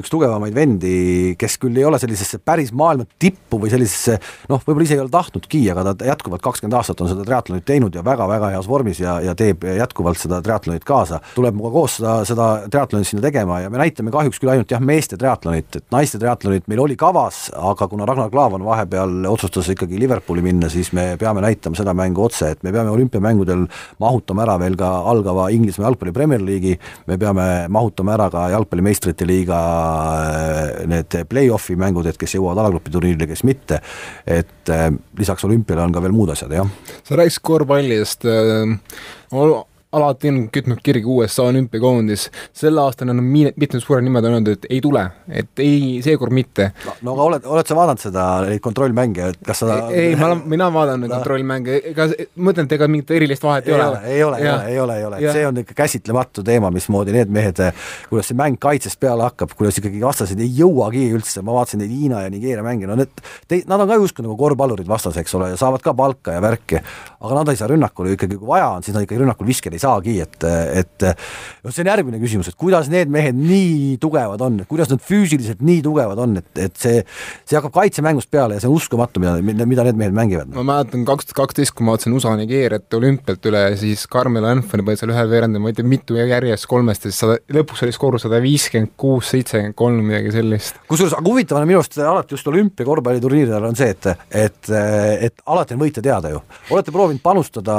üks 0.00 0.12
tugevamaid 0.12 0.54
vendi, 0.56 0.96
kes 1.38 1.56
küll 1.62 1.78
ei 1.78 1.86
ole 1.86 2.00
sellisesse 2.02 2.40
päris 2.42 2.72
maailma 2.74 3.06
tippu 3.20 3.60
või 3.62 3.70
sellisesse 3.72 4.18
noh, 4.50 4.62
võib-olla 4.64 4.88
ise 4.88 4.98
ei 4.98 5.04
ole 5.04 5.12
tahtnudki, 5.14 5.62
aga 5.72 5.86
ta 5.92 6.10
jätkuvalt 6.10 6.42
kakskümmend 6.44 6.78
aastat 6.80 7.04
on 7.04 7.12
seda 7.12 7.26
triatlonit 7.28 7.66
teinud 7.68 7.94
ja 7.94 8.02
väga-väga 8.06 8.50
heas 8.56 8.68
vormis 8.68 9.00
ja, 9.00 9.16
ja 9.22 9.36
teeb 9.38 9.64
jätkuvalt 9.68 10.18
seda 10.20 10.42
triatlonit 10.44 10.84
kaasa, 10.88 11.22
tuleb 11.38 11.56
minuga 11.56 11.72
koos 11.78 11.98
seda, 12.00 12.16
seda 12.28 12.50
triatlonit 12.66 13.08
sinna 13.08 13.22
tegema 13.24 13.60
ja 13.62 13.70
me 13.70 13.80
näitame 13.80 14.12
kahjuks 14.14 14.42
küll 14.42 14.52
ainult 14.56 14.74
jah, 14.74 14.82
meeste 14.82 15.18
triatlonit, 15.20 15.78
et 15.78 15.88
naiste 15.94 16.18
triatlonit 16.18 16.66
meil 16.70 16.82
oli 16.84 16.98
kavas, 16.98 17.46
aga 17.54 17.88
kuna 17.88 18.08
Ragnar 18.08 18.32
Klavan 18.34 18.66
vahepeal 18.66 19.22
otsustas 19.30 19.43
otsustas 19.46 19.72
ikkagi 19.74 19.98
Liverpooli 20.00 20.42
minna, 20.44 20.68
siis 20.72 20.92
me 20.96 21.14
peame 21.20 21.42
näitama 21.44 21.78
seda 21.78 21.94
mängu 21.96 22.24
otse, 22.24 22.50
et 22.54 22.62
me 22.66 22.72
peame 22.74 22.92
olümpiamängudel 22.92 23.66
mahutama 24.02 24.44
ära 24.46 24.56
veel 24.62 24.78
ka 24.80 24.90
algava 25.10 25.48
Inglismaa 25.54 25.88
jalgpalli 25.88 26.14
Premier 26.16 26.44
League'i, 26.44 26.78
me 27.08 27.18
peame 27.20 27.46
mahutama 27.72 28.14
ära 28.16 28.30
ka 28.32 28.46
jalgpalli 28.54 28.86
meistrite 28.86 29.28
liiga 29.28 29.60
äh, 30.22 30.86
need 30.90 31.18
play-off'i 31.30 31.76
mängud, 31.80 32.08
et 32.10 32.20
kes 32.20 32.36
jõuavad 32.38 32.64
alagrupi 32.64 32.94
turniirile, 32.94 33.28
kes 33.30 33.44
mitte, 33.48 33.80
et 34.26 34.72
äh, 34.72 34.88
lisaks 35.18 35.46
olümpiale 35.48 35.84
on 35.84 35.94
ka 35.94 36.02
veel 36.04 36.16
muud 36.16 36.34
asjad, 36.34 36.56
jah. 36.56 36.74
sa 37.04 37.20
rääkisid 37.20 37.44
korvpallist 37.44 38.26
äh,, 38.28 38.74
alati 39.94 40.30
on 40.32 40.40
kütnud 40.52 40.80
kirgi 40.84 41.08
USA 41.08 41.46
olümpiakoondis, 41.50 42.26
sel 42.56 42.78
aastal 42.82 43.12
on 43.12 43.22
mitmed 43.24 43.80
suured 43.80 44.04
nimed 44.04 44.26
öelnud, 44.26 44.50
et 44.56 44.66
ei 44.70 44.80
tule, 44.84 45.04
et 45.28 45.62
ei, 45.62 46.00
seekord 46.04 46.34
mitte. 46.34 46.70
no, 47.02 47.14
aga 47.14 47.26
oled, 47.28 47.48
oled 47.56 47.70
sa 47.70 47.76
vaadanud 47.78 48.02
seda, 48.02 48.24
neid 48.48 48.62
kontrollmänge, 48.64 49.30
et 49.34 49.42
kas 49.46 49.62
sa 49.62 49.78
ei, 49.88 50.10
ei, 50.10 50.16
ma 50.18 50.30
olen, 50.30 50.44
mina 50.50 50.68
vaatan 50.74 51.04
neid 51.04 51.12
no. 51.12 51.20
kontrollmänge, 51.20 51.78
ega 51.92 52.08
ma 52.36 52.54
ütlen, 52.54 52.68
et 52.68 52.76
ega 52.78 52.88
mingit 52.90 53.14
erilist 53.16 53.46
vahet 53.46 53.68
ei, 53.68 53.74
ei 53.74 53.78
ole. 53.78 54.00
ei 54.04 54.24
ole, 54.24 54.40
ei 54.42 54.80
ole, 54.80 54.98
ei 54.98 55.08
ole, 55.10 55.20
see 55.34 55.46
on 55.48 55.62
ikka 55.64 55.76
käsitlematu 55.84 56.44
teema, 56.46 56.72
mismoodi 56.74 57.14
need 57.14 57.32
mehed, 57.34 57.62
kuidas 58.10 58.30
see 58.30 58.38
mäng 58.38 58.58
kaitsest 58.60 59.00
peale 59.02 59.26
hakkab, 59.28 59.54
kuidas 59.58 59.78
ikkagi 59.80 60.02
vastased 60.02 60.40
ei 60.40 60.50
jõuagi 60.58 61.06
üldse, 61.14 61.42
ma 61.46 61.56
vaatasin 61.58 61.82
neid 61.84 61.94
Hiina 61.94 62.24
ja 62.24 62.32
Nigeeria 62.32 62.64
mänge, 62.66 62.88
no 62.90 62.98
need, 62.98 63.24
nad 63.70 63.80
on 63.80 63.90
ka 63.90 63.98
justkui 64.00 64.26
nagu 64.26 64.36
korvpallurid 64.40 64.88
vastas, 64.90 65.18
eks 65.20 65.34
ole, 65.38 65.52
ja 65.54 65.60
saavad 65.60 65.84
ka 65.84 65.94
palka 65.96 66.34
ja 66.36 66.42
värki, 66.44 66.80
aga 67.20 67.38
nad 67.40 67.52
ei 67.52 67.60
saa 67.60 67.70
rünnakul 67.70 68.12
ikkagi, 68.14 68.38
kui 68.40 68.48
vaja 68.48 68.70
on, 68.76 68.84
siis 68.86 68.96
nad 68.96 69.06
ikkagi 69.06 69.22
rünnakul 69.22 69.48
viskida 69.48 69.78
ei 69.78 69.83
saagi, 69.84 70.18
et, 70.24 70.48
et 70.80 71.06
noh, 71.06 71.70
see 71.70 71.84
on 71.84 71.92
järgmine 71.92 72.20
küsimus, 72.22 72.50
et 72.50 72.58
kuidas 72.58 72.90
need 72.92 73.12
mehed 73.12 73.38
nii 73.38 73.96
tugevad 74.02 74.42
on, 74.44 74.60
kuidas 74.70 74.90
nad 74.92 75.02
füüsiliselt 75.04 75.62
nii 75.64 75.82
tugevad 75.84 76.20
on, 76.24 76.38
et, 76.40 76.50
et 76.66 76.76
see, 76.80 77.02
see 77.44 77.58
hakkab 77.58 77.74
kaitsemängust 77.78 78.30
peale 78.32 78.58
ja 78.58 78.64
see 78.64 78.70
on 78.70 78.78
uskumatu, 78.78 79.22
mida, 79.22 79.68
mida 79.68 79.86
need 79.88 80.00
mehed 80.00 80.16
mängivad. 80.16 80.50
ma 80.56 80.66
mäletan 80.72 81.06
kaks 81.08 81.30
tuhat 81.30 81.44
kaksteist, 81.44 81.74
kui 81.76 81.86
ma 81.86 81.94
vaatasin 81.94 82.14
USA 82.16 82.34
Nigeeriat 82.38 82.94
olümpialt 82.96 83.48
üle, 83.50 83.62
siis 83.80 84.06
Carmelo 84.10 84.48
Anthony 84.50 84.84
pani 84.86 85.00
seal 85.00 85.12
ühel 85.14 85.30
veerandil, 85.30 85.62
ma 85.62 85.70
ei 85.70 85.76
tea, 85.76 85.86
mitu 85.88 86.16
järjest 86.18 86.68
kolmest 86.70 87.06
ja 87.06 87.12
siis 87.12 87.20
sada, 87.24 87.36
lõpuks 87.54 87.84
oli 87.86 87.94
skoor 87.94 88.18
sada 88.22 88.40
viiskümmend 88.44 88.94
kuus, 89.00 89.30
seitsekümmend 89.34 89.76
kolm, 89.78 90.00
midagi 90.08 90.32
sellist. 90.34 90.80
kusjuures, 90.90 91.16
aga 91.18 91.30
huvitav 91.30 91.60
on 91.60 91.68
minu 91.68 91.80
arust 91.80 91.98
alati 92.00 92.36
just 92.36 92.48
olümpia 92.50 92.86
korvpalliturniiridel 92.88 93.68
on 93.68 93.78
see, 93.78 93.92
et, 93.94 94.10
et, 94.44 94.72
et 95.28 95.44
alati 95.54 95.76
on 95.76 95.82
võita 95.84 96.04
teada 96.04 96.32
ju. 96.32 96.42
olete 96.74 96.94
proovinud 96.94 97.22
panustada, 97.24 97.78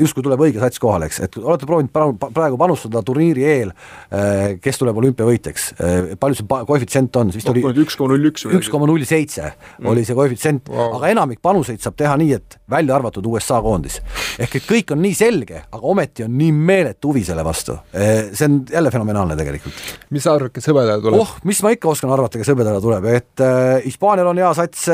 justkui 0.00 0.24
tuleb 0.26 0.46
õige 0.48 0.62
sats 0.62 0.82
kohale, 0.82 1.10
eks, 1.10 1.19
et 1.24 1.38
olete 1.40 1.68
proovinud 1.68 1.92
praegu 2.34 2.58
panustada 2.60 3.02
turniiri 3.06 3.44
eel, 3.46 3.72
eh, 4.10 4.56
kes 4.62 4.80
tuleb 4.80 4.98
olümpiavõitjaks, 5.02 5.66
eh, 5.78 6.10
palju 6.20 6.40
see 6.40 6.48
koefitsient 6.70 7.18
on, 7.20 7.32
vist 7.34 7.50
oli 7.52 7.64
üks 7.84 7.98
koma 7.98 8.14
null 8.14 8.30
üks 8.30 8.46
üks 8.48 8.70
koma 8.72 8.88
null 8.90 9.04
seitse 9.08 9.52
oli 9.90 10.04
see 10.06 10.16
koefitsient 10.18 10.70
wow., 10.72 10.96
aga 10.98 11.12
enamik 11.14 11.42
panuseid 11.44 11.82
saab 11.82 11.98
teha 12.00 12.16
nii, 12.20 12.32
et 12.38 12.58
välja 12.70 12.96
arvatud 12.96 13.26
USA 13.30 13.60
koondis. 13.64 14.00
ehk 14.40 14.56
et 14.60 14.68
kõik 14.68 14.94
on 14.94 15.02
nii 15.04 15.16
selge, 15.16 15.64
aga 15.68 15.92
ometi 15.94 16.24
on 16.26 16.36
nii 16.38 16.52
meeletu 16.54 17.10
huvi 17.10 17.24
selle 17.26 17.44
vastu. 17.44 17.76
Eh, 17.92 18.30
see 18.32 18.46
on 18.48 18.60
jälle 18.70 18.90
fenomenaalne 18.90 19.36
tegelikult. 19.38 19.74
mis 20.10 20.24
sa 20.24 20.34
arvad, 20.38 20.54
kes 20.54 20.70
hõbedale 20.70 21.02
tuleb? 21.04 21.20
oh, 21.20 21.36
mis 21.44 21.62
ma 21.64 21.74
ikka 21.76 21.92
oskan 21.92 22.12
arvata, 22.14 22.40
kes 22.40 22.52
hõbedale 22.54 22.80
tuleb, 22.82 23.10
et 23.10 23.46
Hispaanial 23.84 24.30
on 24.30 24.40
hea 24.40 24.50
sats 24.54 24.88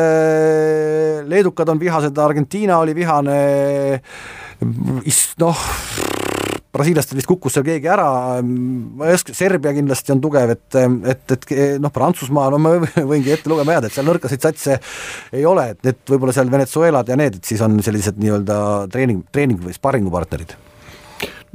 leedukad 1.27 1.69
on 1.69 1.81
vihased, 1.81 2.19
Argentiina 2.19 2.79
oli 2.79 2.95
vihane, 2.97 3.41
noh 5.43 5.67
brasiillastel 6.77 7.19
vist 7.19 7.29
kukkus 7.31 7.57
seal 7.57 7.67
keegi 7.67 7.91
ära, 7.91 8.07
ma 8.45 9.09
ei 9.09 9.17
oska, 9.17 9.35
Serbia 9.37 9.73
kindlasti 9.77 10.15
on 10.15 10.23
tugev, 10.25 10.55
et, 10.57 10.79
et, 11.13 11.37
et 11.37 11.83
noh, 11.83 11.93
Prantsusmaa, 11.95 12.51
no 12.53 12.61
ma 12.63 12.77
võingi 13.13 13.35
ette 13.35 13.51
lugema 13.53 13.79
jääda, 13.79 13.91
et 13.91 13.97
seal 13.97 14.09
nõrkasid 14.09 14.47
satse 14.47 14.79
ei 15.35 15.45
ole, 15.49 15.71
et 15.75 15.85
need 15.87 16.01
võib-olla 16.13 16.37
seal 16.37 16.53
Venezuelad 16.53 17.13
ja 17.13 17.19
need, 17.19 17.41
et 17.41 17.53
siis 17.53 17.63
on 17.65 17.79
sellised 17.85 18.21
nii-öelda 18.23 18.59
treening, 18.93 19.25
treening 19.35 19.63
või 19.65 19.77
sparringupartnerid. 19.77 20.57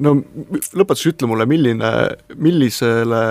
no 0.01 0.17
lõpetuseks 0.19 1.13
ütle 1.15 1.31
mulle, 1.31 1.49
milline, 1.49 1.91
millisele 2.35 3.21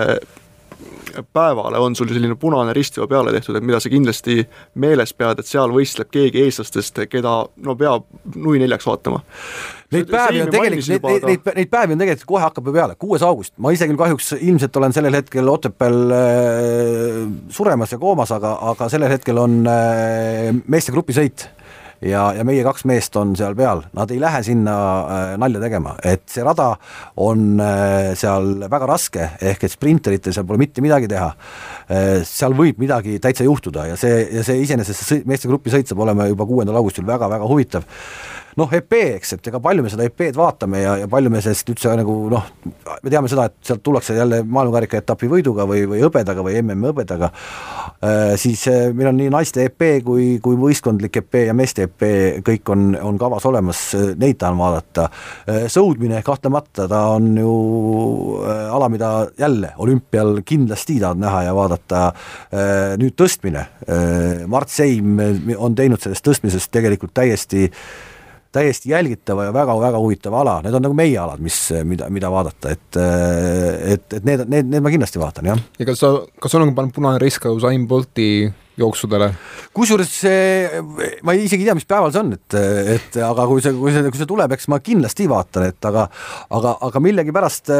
päevale 1.33 1.77
on 1.77 1.95
sul 1.95 2.07
selline 2.07 2.35
punane 2.39 2.73
rist 2.73 2.97
juba 2.97 3.07
peale 3.07 3.33
tehtud, 3.35 3.55
et 3.57 3.65
mida 3.65 3.79
sa 3.83 3.91
kindlasti 3.91 4.41
meeles 4.81 5.13
pead, 5.13 5.41
et 5.41 5.49
seal 5.49 5.73
võistleb 5.73 6.11
keegi 6.11 6.45
eestlastest, 6.45 7.03
keda 7.11 7.35
no 7.65 7.75
peab 7.79 8.07
nui 8.35 8.61
neljaks 8.61 8.87
vaatama? 8.87 9.21
Neid 9.91 10.11
päevi 10.11 10.41
on 10.45 10.51
tegelikult, 10.53 11.03
neid, 11.03 11.25
neid, 11.27 11.47
neid, 11.57 11.69
päevi 11.71 11.95
on 11.95 12.03
tegelikult 12.03 12.29
kohe 12.29 12.43
hakkab 12.45 12.69
ju 12.69 12.75
peale, 12.75 12.97
kuues 12.99 13.25
august, 13.27 13.53
ma 13.59 13.73
ise 13.75 13.89
küll 13.89 13.99
kahjuks 13.99 14.33
ilmselt 14.37 14.77
olen 14.79 14.95
sellel 14.95 15.17
hetkel 15.19 15.51
Otepääl 15.51 16.13
äh, 16.15 17.17
suremas 17.51 17.91
ja 17.91 17.99
koomas, 17.99 18.31
aga, 18.35 18.55
aga 18.71 18.87
sellel 18.93 19.11
hetkel 19.11 19.41
on 19.41 19.57
äh, 19.67 20.51
meeste 20.71 20.95
grupisõit 20.95 21.49
ja, 22.01 22.23
ja 22.35 22.45
meie 22.47 22.63
kaks 22.65 22.85
meest 22.89 23.15
on 23.19 23.33
seal 23.37 23.55
peal, 23.57 23.83
nad 23.97 24.11
ei 24.13 24.19
lähe 24.21 24.41
sinna 24.45 24.75
äh, 25.01 25.33
nalja 25.41 25.61
tegema, 25.61 25.93
et 26.07 26.23
see 26.31 26.43
rada 26.45 26.71
on 27.21 27.61
äh, 27.61 28.11
seal 28.19 28.65
väga 28.71 28.89
raske, 28.89 29.27
ehk 29.51 29.67
et 29.67 29.75
sprinteritel 29.75 30.35
seal 30.35 30.47
pole 30.49 30.61
mitte 30.61 30.83
midagi 30.83 31.09
teha. 31.11 31.31
Äh,. 31.91 32.21
seal 32.27 32.55
võib 32.57 32.79
midagi 32.81 33.17
täitsa 33.21 33.45
juhtuda 33.45 33.89
ja 33.89 33.97
see, 33.99 34.23
ja 34.37 34.45
see 34.47 34.61
iseenesest 34.63 35.03
see 35.05 35.25
meeste 35.27 35.49
grupi 35.51 35.73
sõit 35.73 35.89
saab 35.89 36.05
olema 36.05 36.29
juba 36.29 36.47
kuuendal 36.47 36.79
augustil 36.79 37.05
väga-väga 37.07 37.49
huvitav 37.49 37.83
noh, 38.59 38.71
EP, 38.75 38.95
eks, 39.17 39.35
et 39.37 39.49
ega 39.51 39.61
palju 39.63 39.85
me 39.85 39.91
seda 39.91 40.05
EP-d 40.07 40.37
vaatame 40.39 40.81
ja, 40.81 40.95
ja 41.03 41.07
palju 41.11 41.31
me 41.31 41.41
sellest 41.43 41.69
üldse 41.71 41.93
nagu 41.99 42.15
noh, 42.31 42.47
me 42.65 43.11
teame 43.11 43.31
seda, 43.31 43.47
et 43.49 43.71
sealt 43.71 43.83
tullakse 43.85 44.15
jälle 44.17 44.41
maailmakarika 44.43 44.99
etapi 44.99 45.29
võiduga 45.31 45.65
või, 45.69 45.85
või 45.89 46.01
hõbedaga 46.03 46.43
või 46.45 46.57
MM 46.59 46.89
hõbedaga 46.91 47.31
äh,, 47.31 48.33
siis 48.41 48.65
äh, 48.71 48.89
meil 48.95 49.11
on 49.11 49.19
nii 49.21 49.31
naiste 49.33 49.65
EP 49.69 49.87
kui, 50.05 50.33
kui 50.43 50.59
võistkondlik 50.59 51.21
EP 51.21 51.39
ja 51.45 51.55
meeste 51.57 51.87
EP, 51.87 52.05
kõik 52.47 52.73
on, 52.73 52.91
on 52.99 53.19
kavas 53.21 53.47
olemas, 53.49 53.83
neid 54.19 54.39
tahan 54.41 54.59
vaadata 54.59 55.07
äh,. 55.07 55.65
sõudmine 55.71 56.21
kahtlemata, 56.25 56.89
ta 56.91 57.03
on 57.15 57.31
ju 57.39 57.55
äh, 58.43 58.67
ala, 58.75 58.91
mida 58.91 59.13
jälle 59.39 59.73
olümpial 59.81 60.41
kindlasti 60.45 60.99
tahad 61.01 61.21
näha 61.21 61.45
ja 61.47 61.55
vaadata 61.55 62.05
äh,, 62.11 62.95
nüüd 63.01 63.15
tõstmine 63.19 63.67
äh,, 63.87 64.47
Mart 64.51 64.71
Seim 64.71 65.19
on 65.57 65.75
teinud 65.75 66.01
sellest 66.01 66.25
tõstmisest 66.25 66.71
tegelikult 66.73 67.13
täiesti 67.15 67.67
äh, 67.67 68.10
täiesti 68.51 68.91
jälgitava 68.91 69.47
ja 69.47 69.53
väga-väga 69.55 69.99
huvitava 70.01 70.41
ala, 70.43 70.57
need 70.65 70.75
on 70.75 70.83
nagu 70.87 70.97
meie 70.97 71.17
alad, 71.19 71.39
mis, 71.43 71.57
mida, 71.87 72.09
mida 72.11 72.31
vaadata, 72.31 72.73
et 72.75 72.99
et, 73.01 74.07
et 74.17 74.25
need, 74.27 74.43
need, 74.51 74.71
need 74.73 74.83
ma 74.83 74.91
kindlasti 74.93 75.21
vaatan, 75.21 75.53
jah. 75.53 75.61
ja 75.79 75.87
kas 75.87 76.03
sa, 76.03 76.13
kas 76.41 76.53
sul 76.53 76.65
on 76.65 76.75
pannud 76.77 76.95
punane 76.95 77.21
risk 77.23 77.47
Usain 77.51 77.87
Bolti 77.87 78.27
jooksudele. 78.81 79.31
kusjuures 79.75 80.11
see, 80.11 80.81
ma 81.23 81.35
isegi 81.37 81.63
ei 81.63 81.69
tea, 81.69 81.77
mis 81.77 81.87
päeval 81.89 82.13
see 82.13 82.23
on, 82.23 82.33
et, 82.35 82.57
et 82.95 83.19
aga 83.25 83.47
kui 83.49 83.63
see, 83.63 83.73
kui 83.77 83.93
see, 83.95 84.03
kui 84.09 84.21
see 84.21 84.29
tuleb, 84.29 84.55
eks 84.55 84.67
ma 84.71 84.81
kindlasti 84.83 85.27
vaatan, 85.31 85.67
et 85.71 85.89
aga 85.89 86.07
aga, 86.57 86.75
aga 86.87 87.01
millegipärast, 87.03 87.71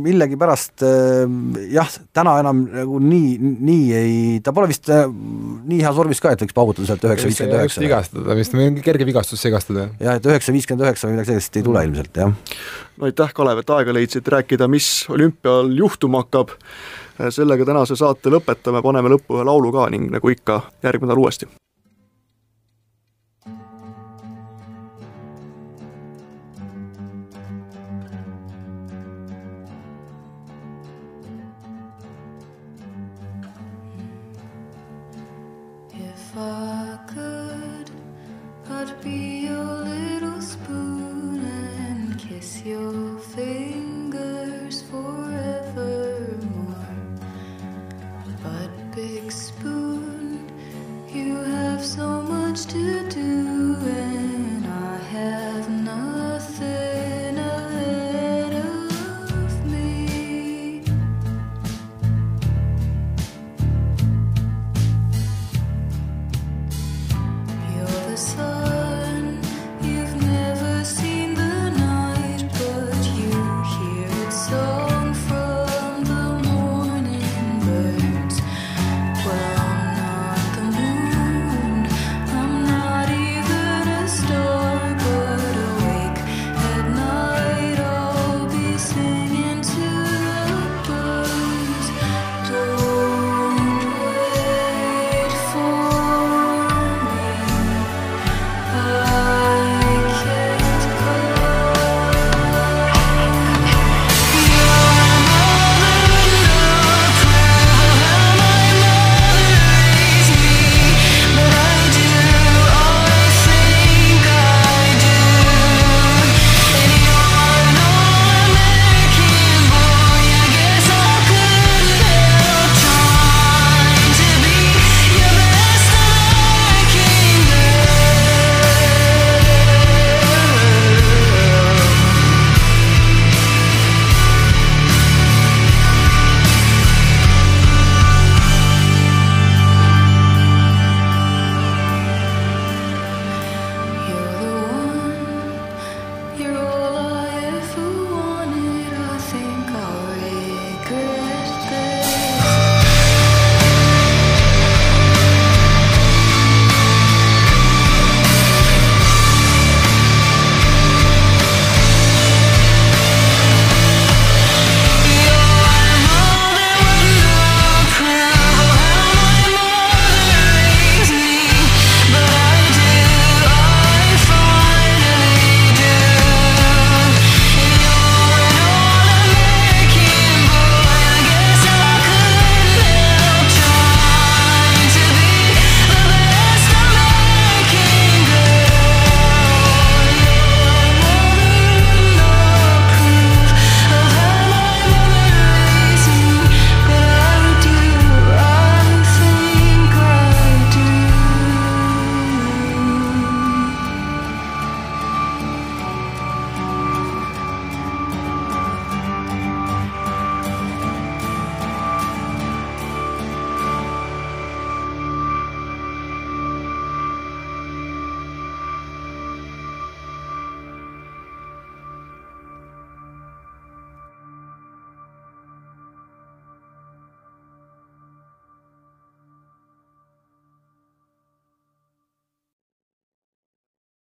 millegipärast 0.00 0.84
jah, 1.72 1.94
täna 2.16 2.36
enam 2.42 2.64
nagu 2.72 3.00
nii, 3.02 3.54
nii 3.70 3.86
ei, 3.96 4.18
ta 4.44 4.54
pole 4.56 4.70
vist 4.70 4.90
nii 4.90 5.80
heas 5.82 5.96
vormis 5.96 6.22
ka, 6.22 6.34
et 6.34 6.44
võiks 6.44 6.56
paugutada 6.56 6.88
sealt 6.90 7.06
üheksa 7.06 7.30
viiskümmend 7.30 7.60
üheksa. 7.60 7.82
vigastada 7.84 8.38
vist, 8.38 8.56
mingi 8.58 8.84
kerge 8.86 9.08
vigastus 9.08 9.42
segastada. 9.42 9.88
jah, 10.00 10.20
et 10.20 10.28
üheksa 10.30 10.54
viiskümmend 10.56 10.86
üheksa 10.86 11.08
või 11.08 11.16
midagi 11.16 11.34
sellist 11.34 11.58
ei 11.58 11.66
tule 11.66 11.82
ilmselt, 11.88 12.22
jah. 12.22 12.36
no 12.96 13.10
aitäh, 13.10 13.34
Kalev, 13.36 13.62
et 13.62 13.74
aega 13.78 13.96
leidsid 13.96 14.30
rääkida, 14.36 14.70
mis 14.70 14.90
olümpial 15.12 15.72
juhtuma 15.76 16.24
hakkab 16.24 16.54
sellega 17.30 17.64
tänase 17.64 17.96
saate 17.96 18.30
lõpetame, 18.30 18.82
paneme 18.82 19.12
lõppu 19.12 19.38
ühe 19.38 19.44
laulu 19.46 19.72
ka 19.72 19.88
ning 19.90 20.10
nagu 20.12 20.30
ikka, 20.32 20.60
järgmine 20.82 21.12
nädal 21.12 21.24
uuesti. 21.24 21.48